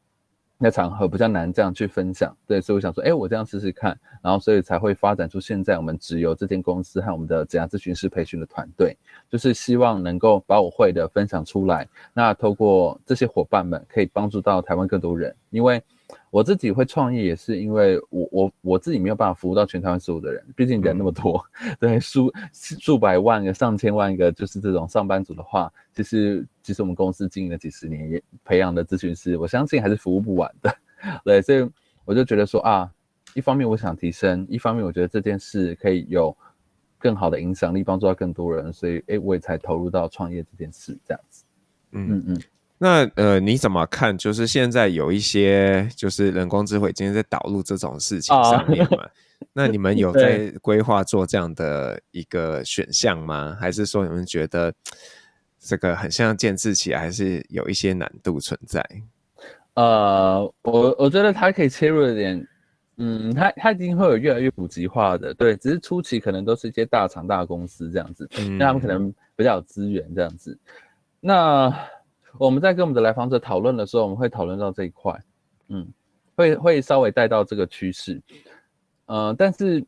[0.64, 8.96] 那场合比较难这样去分享，对，所以我想说，哎，我这样试试看，然后所以才会发展出现在我们只有这间公司和我们的怎样咨询师培训的团队，
[9.30, 15.84] 就是希望能够把我会的分享出来，那透过这些伙伴们可以帮助到台湾更多人，因为。
[16.30, 30.76] 我自己会创业，也是因为我我我自己没有办法服务到全台湾所有的人，毕竟人那么多， 嗯、对数数百万个、上千万个，就是这种上班族的话，其实其实我们公司经营了几十年，也培养的咨询师，我相信还是服务不完的。
[31.24, 31.68] 对，所以
[32.06, 32.92] 我就觉得说啊，
[33.34, 36.36] 一方面我想提升，一方面我觉得这件事可以有
[37.00, 41.44] 更好的影响力，帮助到更多人，所以诶，我也才投入到创业这件事这样子。
[41.92, 42.42] 嗯嗯嗯。
[42.84, 44.18] 那呃，你怎么看？
[44.18, 49.12] 就是现在有一些就是人工智慧今天在导入这种事情上面嘛？Oh.
[49.54, 53.58] 那你们 有在规划做这样的一个选项吗？
[53.58, 54.74] 还是说你们觉得
[55.62, 58.86] 这个很像建制起来还是有一些难度存在？
[59.76, 62.46] 呃，我我觉得它可以切入一点，
[62.98, 70.60] 嗯，它它一定会有越来越普及化的，对，只是初期可能都是一些大厂大公司这样子，嗯，那他们可能比较有资源这样子，
[71.22, 71.74] 那。
[72.38, 75.18] 我们在跟我们的来访者讨论的时候，我们会讨论到这一块，
[75.70, 75.88] 嗯，
[76.36, 78.22] 会会稍微带到这个趋势，
[79.06, 79.86] 呃，但是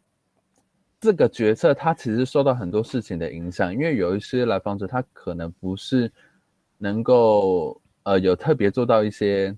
[0.99, 6.11] 这个决策它其实受到很多事情的影响，因为有一些来访者他可能不是
[6.77, 9.55] 能够呃有特别做到一些，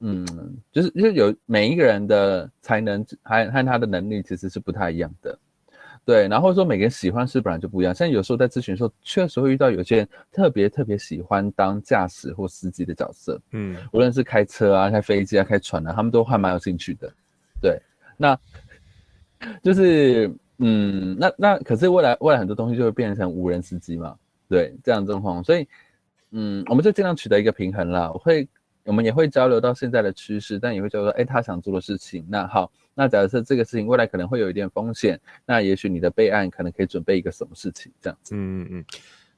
[0.00, 0.26] 嗯，
[0.70, 5.38] 就是就是有每一个人的才能还和他的能力其实是不太一样的。
[6.08, 7.94] 对，然后说每个人喜欢是本来就不一样。
[7.94, 17.12] 像有时候在咨询的时候，确实会遇到有些人特别特别喜欢当驾驶或司机的角色，嗯，无论是开车啊、开飞机啊、开船啊，他们都还蛮有兴趣的。
[17.60, 17.78] 对，
[18.16, 18.34] 那
[19.62, 24.16] 就是嗯，那那可是未来未来很多东西就会变成无人司机嘛，
[24.48, 25.68] 对，这样状况，所以
[26.30, 28.10] 嗯，我们就尽量取得一个平衡啦。
[28.10, 28.48] 我会。
[28.84, 32.24] 我们也会交流到现在的趋势，但也会交流说，哎，他想做的事情。
[32.26, 38.34] 那好，那假设这个事情未来可能会有一点风险，那也许你的备案可能可以准备一个什么事情，这样子。
[38.34, 38.84] 嗯嗯嗯，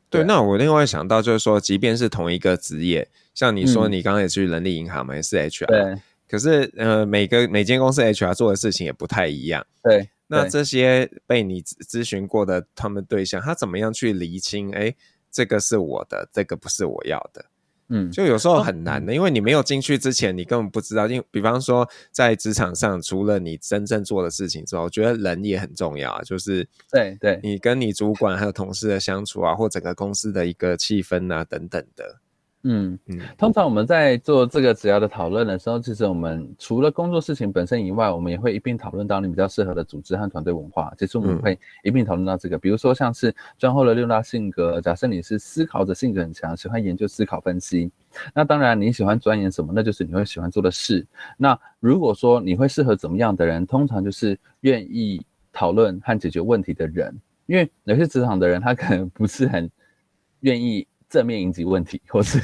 [0.08, 0.24] 对。
[0.24, 6.02] 那我另外想到就是说，即便是同一个职业，像你说你刚刚也去人力银行嘛，也是 HR，对。
[6.26, 9.66] 可是呃，每个每间公司 HR 做的事情也不太一样。
[9.82, 10.08] 对。
[10.26, 14.72] 那这些被你咨询过的他们对象，他怎么样去厘清？
[14.72, 14.94] 哎，
[15.30, 17.44] 这个是我的，这个不是我要的。
[17.90, 21.08] 嗯，就有时候很难的，因为你没有进去之前，你根本不知道。
[21.08, 26.22] 因为比方说，在职场上，除了你真正做的事情之后，我觉得人也很重要啊。
[26.22, 32.20] 就是对对，你跟你主管还有同事的相处啊，或整个公司的一个气氛啊，等等的。
[32.62, 40.92] 嗯嗯，通常我们在做这个职涯的讨论的时候，其实我们除了工作事情本身以外，我们也会一并讨论到你比较适合的组织和团队文化。
[40.98, 44.78] 其实我们会一并讨论到这个，嗯、比如说像是专后的六大性格。
[44.78, 47.90] 假设你是思考者性格很强，喜欢研究思考分析，
[48.34, 51.06] 那当然你喜欢钻研什么，那就是你会喜欢做的事。
[51.38, 59.70] 那如果说你会适合怎么样的人，通常就是愿意讨论和解决问题的人，因为有些职场的人他可能不是很
[60.40, 60.86] 愿意。
[61.10, 62.38] 正面迎击问题， 或是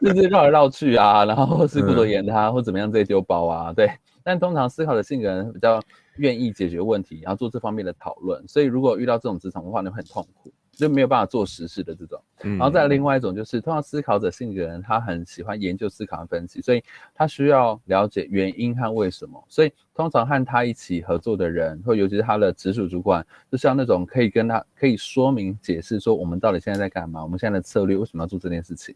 [0.00, 3.88] 就是 绕来绕去啊，然后或是顾左言他，或怎么样这些丢包啊，对。
[4.24, 5.80] 但通常思考的性格人比较
[6.16, 8.42] 愿意解决问题，然后做这方面的讨论。
[8.48, 10.50] 所以如果遇到这种职场文化，你会很痛苦。
[10.76, 16.84] 就没有办法做实事的这种，然后再来另外一种就是，通常思考者性格人他很喜欢研究、思考和分析，所以
[17.14, 19.42] 他需要了解原因和为什么。
[19.48, 28.94] 所以通常和他一起合作的人，或尤其是他的直属主管，就像那种可以跟他可以说明解释说，我们到底现在在干嘛，我们现在的策略为什么要做这件事情。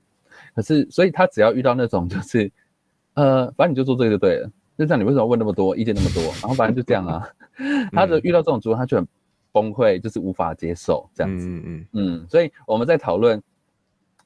[0.54, 2.52] 可是，所以他只要遇到那种就是，
[3.14, 6.22] 呃，反正你就做这个就对了，就这样，你为什么问那么多，意见那么多？
[6.24, 7.26] 然后反正就这样啊。
[7.92, 9.08] 他就遇到这种主管，他就很。
[9.52, 13.42] 崩溃就是无法接受这样子，嗯嗯嗯，所以我们在讨论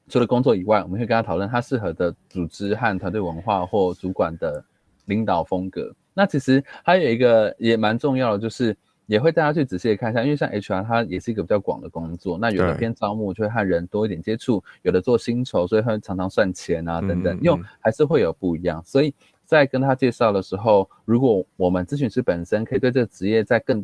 [0.07, 4.63] 除了工作以外，我们会跟他讨论他适合的组织和团队文化或主管的
[5.05, 5.91] 领导风格。
[6.13, 18.81] 那其实还有一个也蛮重要的，就是也会带他去仔细的看一下，因为像 HR 它也是一个比较广的工作，那有的偏招募就会和人多一点接触，有的做薪酬，所以会常常算钱啊等等，因为还是会有不一样。
[18.85, 23.83] 所以在跟他介绍的时候，如果我们咨询师本身可以对这个职业再更。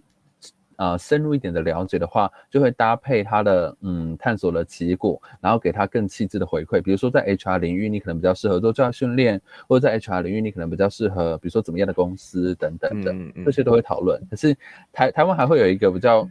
[0.82, 6.82] 呃，深入一点的了解的话，就会搭配他的嗯探索的结果，然后给他更细致的回馈。
[6.82, 14.20] 比如说在 HR 领域，你可能比较适合做教育训练，或者在 HR 领域，你可能比较适合，比如说怎么样的公司等等的，嗯嗯、这些都会讨论。
[14.28, 14.58] 可是
[14.92, 16.28] 台台湾还会有一个比较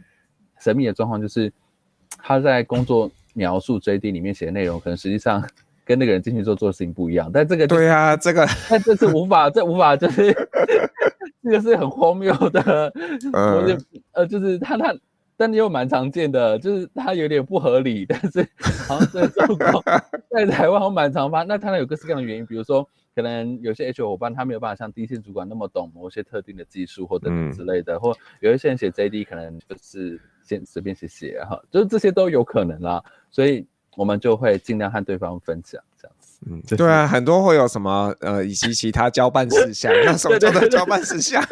[0.59, 1.49] 神秘的状况，就是
[2.17, 5.41] 他在工作描述 JD 里面写的内容，可能实际上
[5.85, 7.31] 跟那个人进去做做的事情不一样。
[7.33, 10.35] 但这个对啊，这个但这是无法，这无法就是。
[11.43, 12.93] 这个是很荒谬的，
[13.33, 13.77] 呃，
[14.13, 14.95] 呃，就是他他，
[15.35, 18.47] 但又蛮常见的，就是他有点不合理，但是
[18.87, 19.83] 好像在中国，
[20.29, 21.43] 在台湾好像蛮常发。
[21.43, 33.65] 那他有各式各样的原因，比如说可能有些 HR 伙伴他没有办法像第一线主管那么懂某些特定的技术或者之类的，嗯、或有一些人写 JD 可能就是先随便写写哈，就是这些都有可能啦，所以
[33.97, 35.81] 我们就会尽量和对方分享。
[36.49, 41.43] 嗯，对啊，很多会有什么呃，以及其他交办事项，那什么叫做交办事项？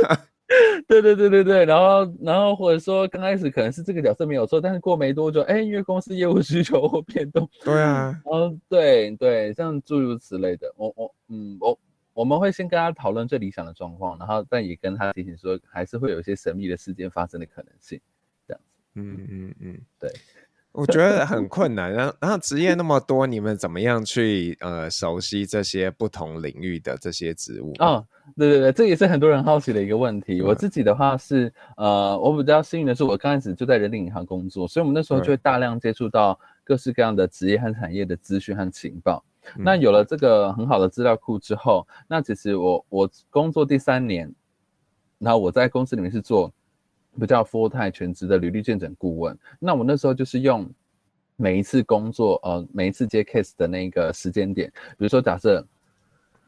[0.88, 11.80] 对对对对对，然后然后或者说刚开始可能是这个角色没有错，但是过没多久，哎，因为公司业务需求或变动，对啊，嗯，对对，像诸如此类的，我我嗯我
[12.14, 18.02] 我们会先跟他讨论最理想的状况，然后但也跟他提醒说，还是会有一些神秘的事件发生的可能性，
[18.48, 20.12] 这样子，嗯嗯嗯，对。
[20.72, 27.74] 我觉得很困难，然后然后职业那么多，你们怎么样去呃熟悉这些不同领域的这些职务？
[27.80, 28.06] 哦，
[28.38, 30.44] 对对对，这也是很多人好奇的一个问题。
[30.44, 39.24] 我自己的话是呃，我比较幸运的是，我刚开始就在人力银行工作，所以我们那时候就会大量接触到各式各样的职业和产业的资讯和情报。
[39.58, 44.32] 那有了这个很好的资料库之后，那其实我我工作第三年，
[45.18, 46.54] 然后我在公司里面是做。
[47.18, 50.70] 不叫 full time 全职的履历见证顾问，那我那时候就是用
[51.36, 55.66] 每一次工作，呃，每一次接 case 的那个时间点，比如说假设。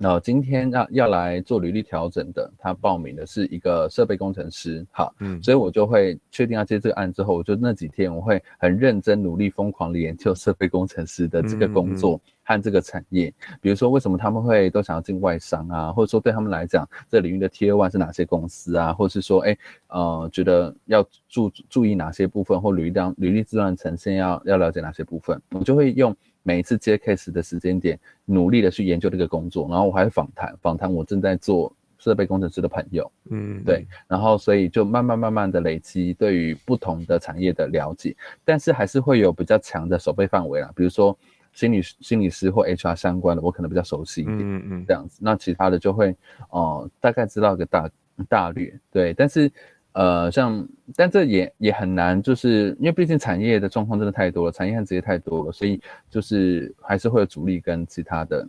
[0.03, 19.55] 那今天要要来做履历调整的，他报名的是一个设备工程师，好，嗯，所以我就会确定要接这个案之后，我就那几天我会很认真努力疯狂的研究设备工程师的这个工作和这个产业，嗯嗯嗯，比如说为什么他们会都想要进外商啊，或者说对他们来讲这领域的 Tier One 是哪些公司啊，或者是说哎
[19.89, 26.15] 呃觉得要注注意哪些部分或履历当履历自然呈现要要了解哪些部分，我就会用。
[26.43, 41.17] 每一次接 case 的时间点，努力的去研究这个工作，然后我还访谈访谈我正在做设备工程师的朋友，嗯，对，然后所以就慢慢慢慢的累积对于不同的产业的了解，但是还是会有比较强的守备范围啦，比如说
[41.53, 46.09] 心理心理师或 HR 相关的，我可能比较熟悉一点，嗯嗯，这样子，那其他的就会
[46.49, 47.89] 哦、呃、大概知道个大
[48.27, 49.51] 大略，对，但是。
[49.93, 58.47] 呃，像，但这也也很难，就是因为毕竟产业的状况真的太多了，产业和职业太多了，所以就是还是会有阻力跟其他的，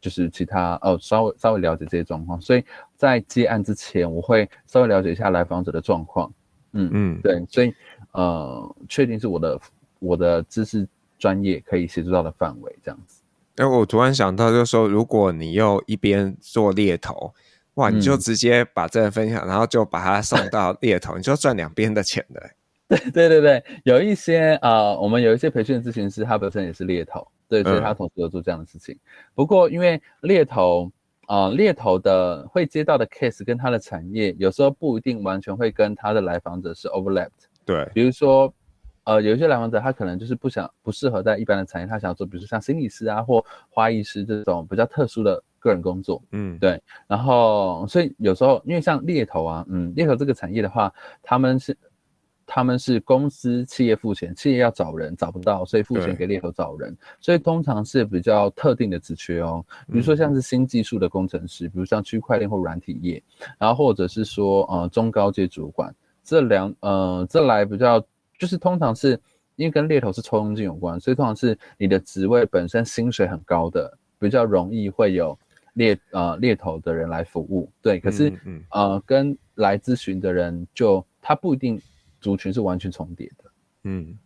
[0.00, 2.64] 就是其他哦，稍微稍微了解这些状况，所以
[2.96, 6.32] 在接案之前，我会稍微了解一下来访者的状况，
[6.72, 7.72] 嗯嗯，对，所以
[8.10, 9.60] 呃，确定是我的
[10.00, 10.84] 我的知识
[11.20, 13.22] 专业可以协助到的范围这样子。
[13.56, 17.32] 哎，我突然想到，就是说，如果你又一边做猎头。
[17.74, 22.40] 哇，你就直接把这个分享，嗯、然后就把它送到 猎头，你就赚两边的钱的。
[22.86, 28.94] 对对对对，有一些啊、呃，我们有一些培训咨询师，他本身也是猎头，对，所以他同时有做这样的事情。
[28.94, 29.00] 嗯、
[29.34, 30.88] 不过因为猎头
[31.26, 37.30] 啊，猎、呃、头的会接到的 case 跟他的产业，有时候不一定完全会跟他的来访者是 overlapped。
[37.64, 38.52] 对，比如说
[39.02, 45.42] 呃，有一些来访者他可能就是不想不适合在一般的产业，他想要做，比如说像心理师啊或花艺师这种比较特殊的。
[45.64, 51.74] 个人工作，嗯，对，然后所以有时候因为像猎头啊，嗯，猎头这个产业的话，他们是
[52.46, 63.22] 他们是公司企业付钱，企业要找人找不到，所以付钱给猎头找人，所以通常是比较特定的职缺哦，比如说像是新技术的工程师，比如像区块链或软体业，
[63.58, 67.98] 然后或者是说呃中高阶主管，这两呃这来比较
[68.38, 69.18] 就是通常是
[69.56, 75.38] 因为跟猎头是抽佣金有关，所以通常是你的职位本身薪水很高的，比较容易会有。
[75.74, 81.80] 猎呃猎头的人来服务，对，可是、嗯嗯、呃跟来咨询的人就他不一定
[82.20, 83.44] 族群是完全重叠的，
[83.84, 84.16] 嗯，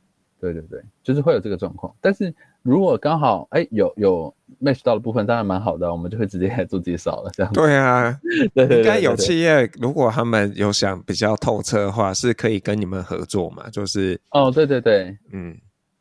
[0.40, 1.94] 对对对，就是会有这个状况。
[2.00, 2.32] 但是
[2.62, 7.52] 如果刚好哎有有 match 到的部分，当然蛮好的，我们就会直接来做介绍了，这样。
[7.52, 8.18] 对啊，
[8.54, 13.68] 对，应该有企业如果他们有想比较透彻的话，是可以跟你们合作嘛？
[13.70, 15.56] 就是哦，对对对，嗯，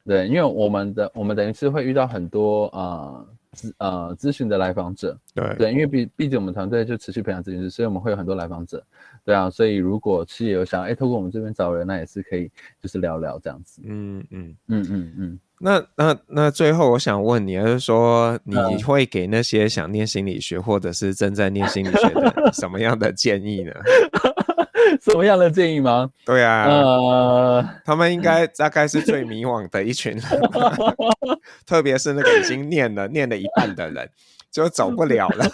[0.06, 3.28] 对，因为我们的我们等于是会遇到很多呃。
[3.58, 5.18] 咨呃咨询的来访者。
[5.34, 8.82] 对对，因为毕毕竟我们团队就持续培养咨询师，所以我们会有很多来访者。
[9.26, 12.50] 对啊，所以如果企业有想哎，透过我们这边找人，那也是可以，
[12.82, 13.82] 就是聊聊这样子。
[13.84, 14.88] 嗯嗯嗯嗯嗯。
[14.90, 23.72] 嗯嗯那那那最后我想问你，就是说你会给那些想念心理学或者是正在念心理学的 什么样的建议呢？
[25.04, 26.10] 什么样的建议吗？
[26.26, 30.24] 对啊，呃，他们应该大概是最迷惘的一群人，
[31.66, 34.10] 特别是那个已经念了念了一半的人，
[34.52, 35.46] 就走不了了。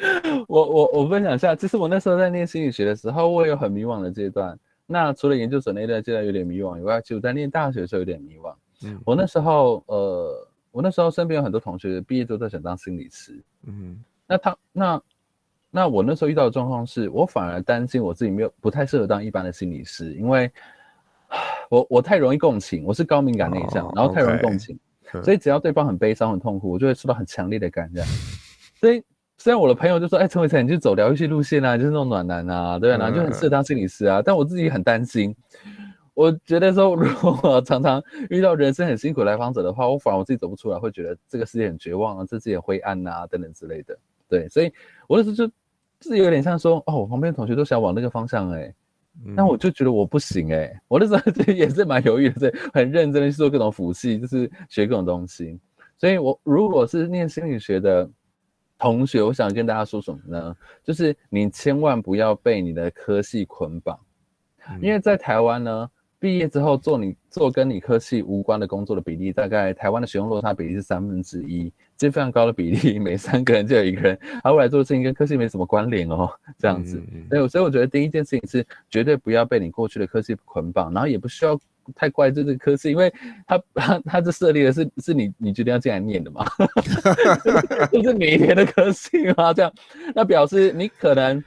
[0.46, 4.56] 我我我分享一下，其实我那时候在念心理学的时候，我有很迷惘的阶段。
[4.86, 8.54] 那除了研究所那段阶段有点迷惘以外，其实我在念大学的时候有点迷惘。
[8.84, 13.38] 嗯，我那时候，呃，我那时候身边有很多同学毕业之后都想当心理师。
[13.66, 15.02] 嗯，那他，那，
[15.70, 20.50] 那我那时候遇到的状况是，我反而担心我自己没有不太适合当一般的心理师，因为，
[21.68, 24.78] 我我太容易共情，我是高敏感内向，哦、然后太容易共情
[25.12, 28.06] ，okay 所以只要对方很悲伤很痛苦，我就会受到很强烈的感染。
[28.80, 29.02] 所以，
[29.36, 32.96] 虽然我的朋友就说，哎，陈伟成，你去走疗愈系路线啊，就是那种暖男啊，对啊？
[32.96, 35.34] 然后就很适合当心理师啊，嗯、但我自己很担心。
[36.14, 43.96] 我觉得说，如果我常常遇到人生很辛苦来访者的话，我反而我自己走不出来，会觉得这个世界很绝望啊，这世界很灰暗啊，等等之类的。
[44.28, 44.72] 对，所以
[45.06, 45.50] 我那时候就
[46.00, 48.74] 就是有点像说，哦，我旁边的同学都想往那个方向哎、欸，
[49.34, 55.58] 那、嗯、我就觉得我不行哎、欸，我那时候 就也是蛮犹豫的，对，很认真的去做各种辅系，就是学各种东西。
[55.96, 58.08] 所以我如果是念心理学的
[58.78, 60.56] 同学，我想跟大家说什么呢？
[60.84, 63.98] 就是你千万不要被你的科系捆绑，
[64.68, 65.90] 嗯、因为在台湾呢。
[66.20, 77.00] 毕业之后做你做跟你科系无关的工作的比例，大概台湾的使用落差比例是三分之一，这非常高的比例， 每三个人就有一个人，他未来做的事情跟科系没什么关联哦，这样子。
[77.30, 81.56] 所以，所以我觉得第一件事情是绝对不要被你过去的科系捆绑，然后也不需要
[81.94, 83.12] 太怪罪这个科系，因为
[83.46, 86.44] 他他他这设立的是是你你决定要进来念的嘛
[87.92, 89.72] 就是每一年的科系嘛，这样，
[90.16, 91.42] 那表示你可能。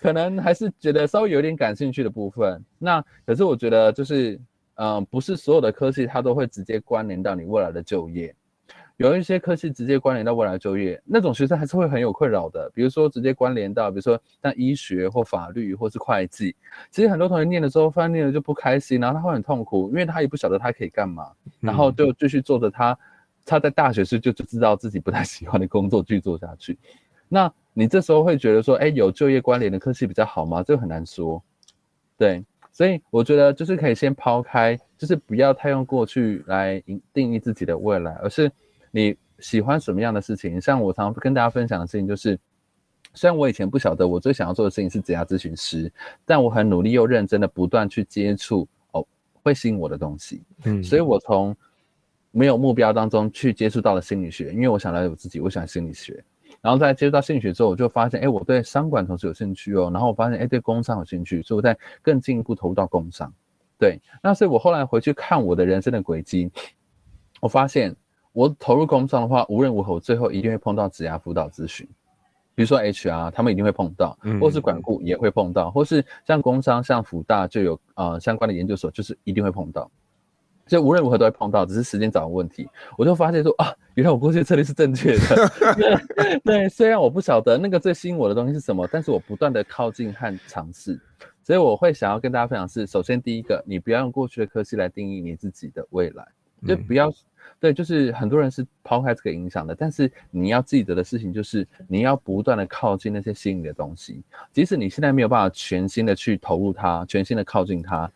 [0.00, 4.32] 可能还是觉得稍微有点感兴趣的部分，那可是我觉得就是，
[4.76, 8.34] 嗯、呃，不是所有的科系它都会直接关联到你未来的就业，
[8.96, 12.70] 有一些科系直接关联到未来就业，那种学生还是会很有困扰的。
[12.74, 16.56] 比如说直接关联到，比如说像医学或法律或是会计，
[16.90, 21.30] 其实很多同学念的时候，发现念了就不开心，然后他会很痛苦，因为他也不晓得他可以干嘛，
[21.60, 22.98] 然后就继续做着他
[23.44, 26.78] 他在大学时就就知道自己不太喜欢的工作继续做下去，
[27.30, 27.50] 那。
[27.72, 30.60] 你这时候会觉得说，哎，有就业关联的科系比较好吗？
[30.60, 31.40] 这个很难说，
[32.18, 38.50] 对，所以我觉得就是可以先抛开，就是不要太用过去来定义自己的未来，而是
[38.90, 40.60] 你喜欢什么样的事情。
[40.60, 42.36] 像我常常跟大家分享的事情，就是
[43.14, 45.90] 虽然我以前不晓得我最想要做的事情是职业咨询师，
[46.26, 49.06] 但我很努力又认真的不断去接触哦
[49.44, 51.56] 会吸引我的东西，嗯，所以我从
[52.32, 56.22] 没有目标当中去接触到了心理学，因为我想了解我自己，我喜欢心理学。
[56.62, 59.90] 然后在接触到心理学之后，我就发现，哎，我对商管同时有兴趣哦。
[59.92, 63.32] 然后我发现，哎，对工商有兴趣，所以我在更进一步投入到工商。
[63.78, 66.50] 对，那所以我后来回去看我的人生的轨迹，
[67.40, 67.96] 我发现
[68.32, 71.88] 我投入工商的话，无论如何，我最后一定会碰到职涯辅导咨询，
[72.54, 79.90] 比如说 HR，他们一定会碰到，或是管顾也会碰到，或是像工商、像辅大就有呃相关的研究所，就是一定会碰到。
[80.70, 82.68] 所以无论如何都会碰到，只是时间早的问题。
[82.96, 85.50] 我就发现说啊，原来我过去的策略是正确的。
[85.74, 90.96] 对，对，虽然我不晓得那个最吸引我的东西是什么，但是我不断的靠近和尝试。
[91.42, 96.24] 所以我会想要跟大家分享是：首先第一个，你不要用过去的科系来定义你自己的未来，
[96.64, 97.14] 就不要、嗯、
[97.58, 99.74] 对，就是很多人是抛开这个影响的。
[99.74, 108.08] 但是你要记得的事情就是，你要不断的靠近那些吸引你的东西，即使你现在没有办法全心的去投入它，全心的靠近它，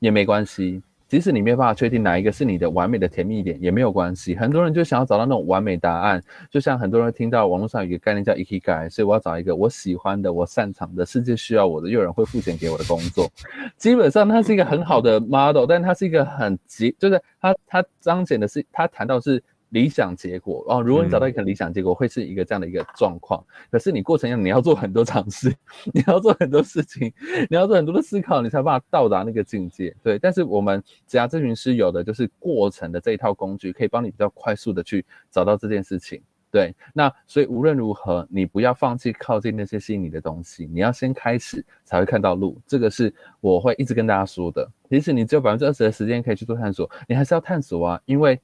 [0.00, 0.82] 也没关系。
[1.08, 4.34] 即使你没有办法确定哪一个是你的完美的甜蜜点，也没有关系。
[4.34, 13.30] 很多人就想要找到那种完美答案，就像很多人听到网络上有一个概念叫 ekigai 所以我要找一个我喜欢的、我擅长的、世界需要我的、又有人会付钱给我的工作。
[13.76, 19.42] 基本上它是一个很好的 model，但它是一个很急，就是它它彰显的是，它谈到是。
[19.70, 23.44] 理想结果哦，如果你找到一个理想结果，会是一个这样的一个状况。
[23.48, 25.52] 嗯、可是你过程要你要做很多尝试，
[25.92, 27.12] 你要做很多事情，
[27.50, 29.94] 你要做很多的思考，你才办法到达那个境界。
[30.02, 36.22] 对，但是我们职涯咨询师有的就是过程的这一套工具，可以帮你比较快速的去找到这件事情。
[36.48, 42.56] 对，那所以无论如何，你不要放弃靠近那些吸引你的东西，你要先开始才会看到路。
[42.66, 44.66] 这个是我会一直跟大家说的。
[44.88, 48.40] 即使你只有百分之二十的时间可以去做探索，你还是要探索啊，因为。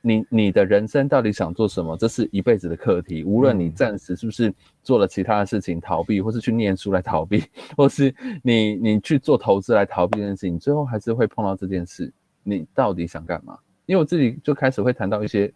[0.00, 1.96] 你你的人生到底想做什么？
[1.96, 3.24] 这是一辈子的课题。
[3.24, 7.42] 无论你暂时是不是做了其他的事情逃避，或是去念书来逃避，
[7.76, 12.12] 或是你你去做投资来逃避这件事情，最后还是会碰到这件事。
[12.42, 13.58] 你到底想干嘛？
[13.86, 15.52] 因为我自己就开始会谈到一些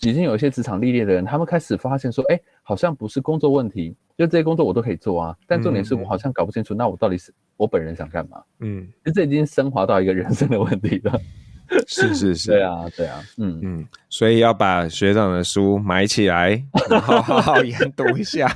[0.00, 8.42] 已经有一些职场历练的人，他们开始发现说，哎，好像不是工作问题，就这些工作我都可以做啊，但重点是我好像搞不清楚，嗯、那我到底是我本人想干嘛？
[8.60, 11.20] 嗯，这已经升华到一个人生的问题了。
[11.86, 13.60] 是是是，对啊对啊，嗯。
[13.62, 16.50] 嗯，所以要把学长的书买起来，
[16.88, 18.46] 然后好好研读一下。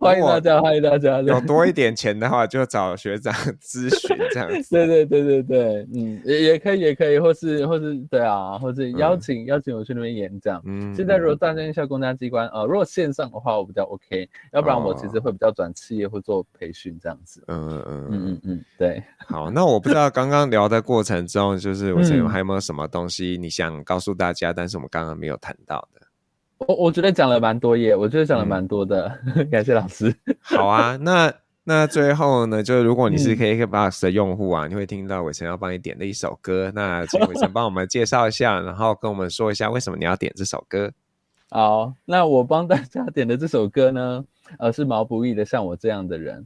[0.00, 1.20] 欢迎大家，欢迎大家。
[1.22, 4.70] 有多一点钱的话，就找学长咨询这样子。
[4.74, 10.60] 对对对对对，嗯，也也可以，也可以，或是或是对啊，或是邀请、嗯、邀请我去那边演讲。
[10.64, 17.42] 嗯，现在如果担任一下公家机关，呃，如果线上的话，我比较 OK，要不然我其实会比较转企业或做培训这样子。
[17.46, 19.02] 嗯嗯嗯嗯嗯，对。
[19.28, 26.00] 好，那我不知道刚刚聊的过程中，就是我这边还有没有什么东西你想告诉大家，但是我们刚刚没有谈到的。
[26.66, 30.14] 我我觉得讲了蛮多耶，我觉得讲了蛮多的，嗯、 感谢老师。
[30.40, 31.32] 好啊，那
[31.64, 40.92] 那最后呢，就是如果你是 KKBOX 的用户啊，嗯、你会听到伟成要帮你点的一首歌，那请伟成帮我们介绍一下，然后跟我们说一下为什么你要点这首歌。
[41.50, 44.24] 好，那我帮大家点的这首歌呢，
[44.58, 46.40] 呃，是毛不易的《像我这样的人》。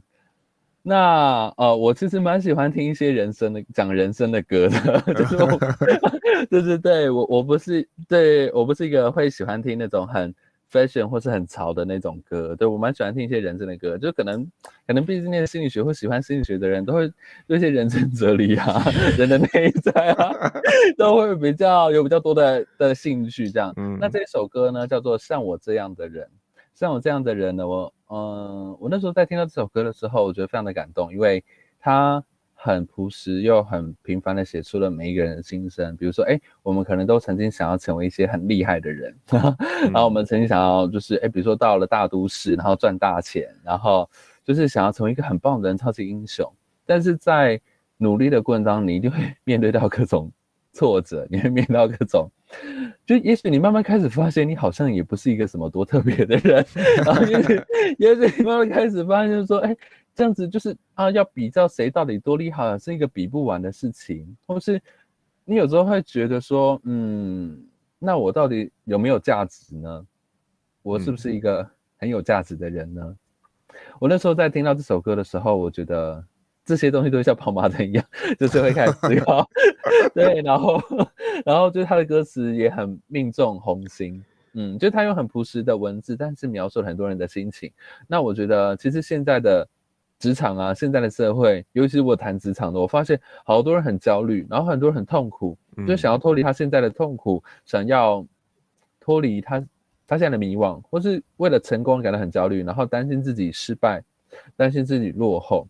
[0.89, 5.59] 那呃，我其实蛮喜欢听一些人生的讲人生的歌的， 就是我，
[6.49, 10.33] 就是对我我不是对我不是一个会喜欢听那种很
[10.71, 14.49] fashion 或是很潮的那种歌，对我蛮喜欢听一些人生的歌，就可能
[14.87, 17.11] 可能毕竟念心理学或喜欢心理学的人都会
[17.47, 18.81] 对一些人生哲理啊、
[19.17, 20.31] 人的内在啊，
[20.97, 23.73] 都会比较有比较多的的兴趣这样。
[23.75, 26.25] 嗯，那这首歌呢叫做《像我这样的人》，
[26.73, 27.93] 像我这样的人呢，我。
[28.09, 31.43] 嗯，我那时候在听到这首歌的时候，我觉得非常的感动，因为
[31.79, 35.95] 他很朴实又很平凡的写出了每一个人的心声。
[35.97, 39.55] 比如说，哎，我们可能都曾经想要成为一些很厉害的人，嗯、
[39.91, 44.09] 然后我们曾经想要就是，哎，比如说到了大都市，然后赚大钱，然后
[44.43, 46.49] 就是想要成为一个很棒的人，超级英雄。
[46.85, 47.59] 但是在
[47.97, 50.31] 努力的过程当中，你一定会 面对到各种
[50.71, 52.31] 挫折，你会面对到各种。
[53.05, 56.65] 就也许你慢慢开始发现，你好像也不是一个什么多特别的人，
[57.05, 57.61] 然后也许
[57.99, 59.75] 也许你慢慢开始发现，说，哎，
[60.15, 64.81] 这样子就是啊，要比较谁到底多厉害，是一个比不完的事情，或是
[65.45, 67.61] 你有时候会觉得说，嗯，
[67.99, 70.05] 那我到底有没有价值呢？
[70.83, 73.15] 我是不是一个很有价值的人呢？
[73.99, 76.23] 我那时候在听到这首歌的时候，我觉得。
[76.67, 78.03] 这些东西都像跑马灯一样，
[78.37, 79.49] 就是会开始思考，
[80.13, 80.77] 对，然后，
[81.45, 84.23] 然后就是他的歌词也很命中红心，
[84.53, 87.71] 嗯，就他用很朴实的文字，但是描述了很多人的心情。
[88.07, 89.67] 那我觉得，其实现在的
[90.19, 95.57] 职场啊，现在的社会，尤其是我谈职场的，我发现好多人很焦虑，然后很多人很痛苦，
[95.87, 98.25] 就想要脱离他现在的痛苦，嗯、想要
[98.99, 99.59] 脱离他
[100.07, 104.01] 他现在的迷惘，或是为了成功感到很焦虑，然后担心自己失败，
[104.55, 105.67] 担心自己落后。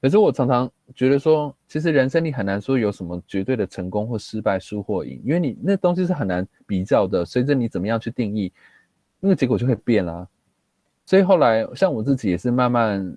[0.00, 7.24] 可是我常常觉得说，其实人生你很难说有什么绝对的成功或失败、输或赢，因为你那东西是很难比较的。
[7.24, 8.50] 随着你怎么样去定义，
[9.20, 10.26] 那个结果就会变啦。
[11.04, 13.16] 所以后来，像我自己也是慢慢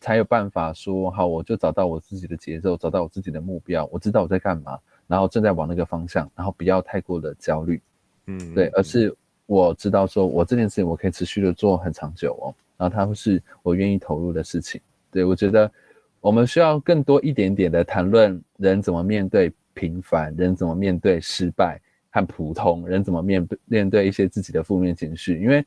[0.00, 4.76] 才有办法说，好，我就找到我自己的节奏，找到我自己的目标，我知道我在干嘛，
[5.06, 7.80] 然后正在往那个方向，然后不要太过的焦虑，
[8.26, 9.14] 嗯，对，而是
[9.46, 14.80] 我知道说我这件事情我可以持续的做很长久哦，然后它会是我愿意投入的事情。
[15.12, 15.70] 对，我觉得。
[16.22, 25.42] 我们需要更多一点点的谈论人怎么面对平凡，人怎么面对失败和普通，人怎么面面对一些自己的负面情绪。
[25.42, 25.64] 因为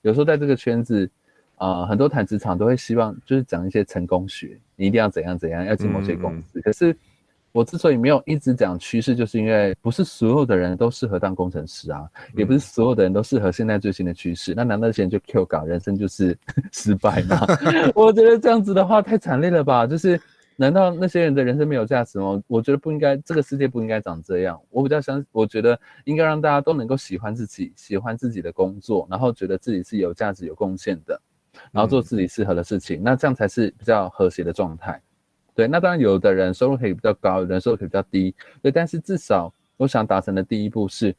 [0.00, 1.08] 有时候在这个圈子，
[1.56, 6.58] 啊、呃，很多谈职场都会希望就是讲一些成功学，你一定要怎样怎样，要进某些公司。
[6.62, 6.96] 可是
[7.58, 14.54] 我之所以没有一直讲趋势，就是因为不是所有的人都适合当工程师啊，也不是所有的人都适合现在最新的趋势。
[14.56, 16.38] 那难道这些人就 Q 搞人生就是
[16.70, 17.44] 失败吗？
[17.96, 19.88] 我觉得这样子的话太惨烈了吧？
[19.88, 20.20] 就是
[20.54, 22.40] 难道那些人的人生没有价值吗？
[22.46, 24.56] 我觉得不应该，这个世界不应该长这样。
[24.70, 31.20] 我比较相，我觉得应该让大家都能够喜欢自己，喜欢自己的工作，然后觉得自己是有价值、有贡献的，
[31.72, 35.02] 然后做自己适合的事情，那这样才是比较和谐的状态。
[35.58, 38.32] 对，那当然，有的人收入可以比较高，有的人收入可以比较低。
[38.62, 41.12] 对，但是至少我想达成的第一步是，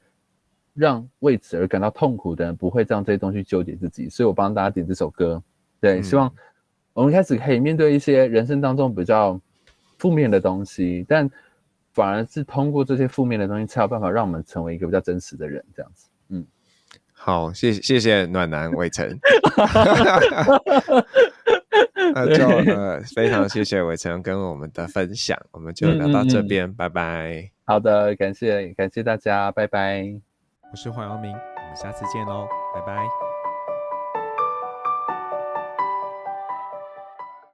[0.73, 4.07] 让为此而感到痛苦的人不会让这些东西纠结自己。
[4.07, 5.43] 所以我帮大家点这首歌，
[5.81, 6.33] 对，希望
[6.93, 9.37] 我们开始可以面对一些人生当中比较
[9.97, 11.29] 负面的东西，但
[11.91, 16.07] 反而是通过这些负面的东西，才有办法让我们成为一个比较真实的人，这样子。
[16.29, 16.45] 嗯，
[17.21, 19.05] 好，谢谢谢谢暖男伟成。
[22.15, 27.51] 那就呃，非常谢谢伟成跟我们的分享，我们就聊到这边，嗯嗯嗯拜拜。
[27.65, 30.03] 好的，感谢感谢大家，拜拜。
[30.71, 31.35] 我是黄耀明，我
[31.67, 33.28] 们下次见喽，拜拜。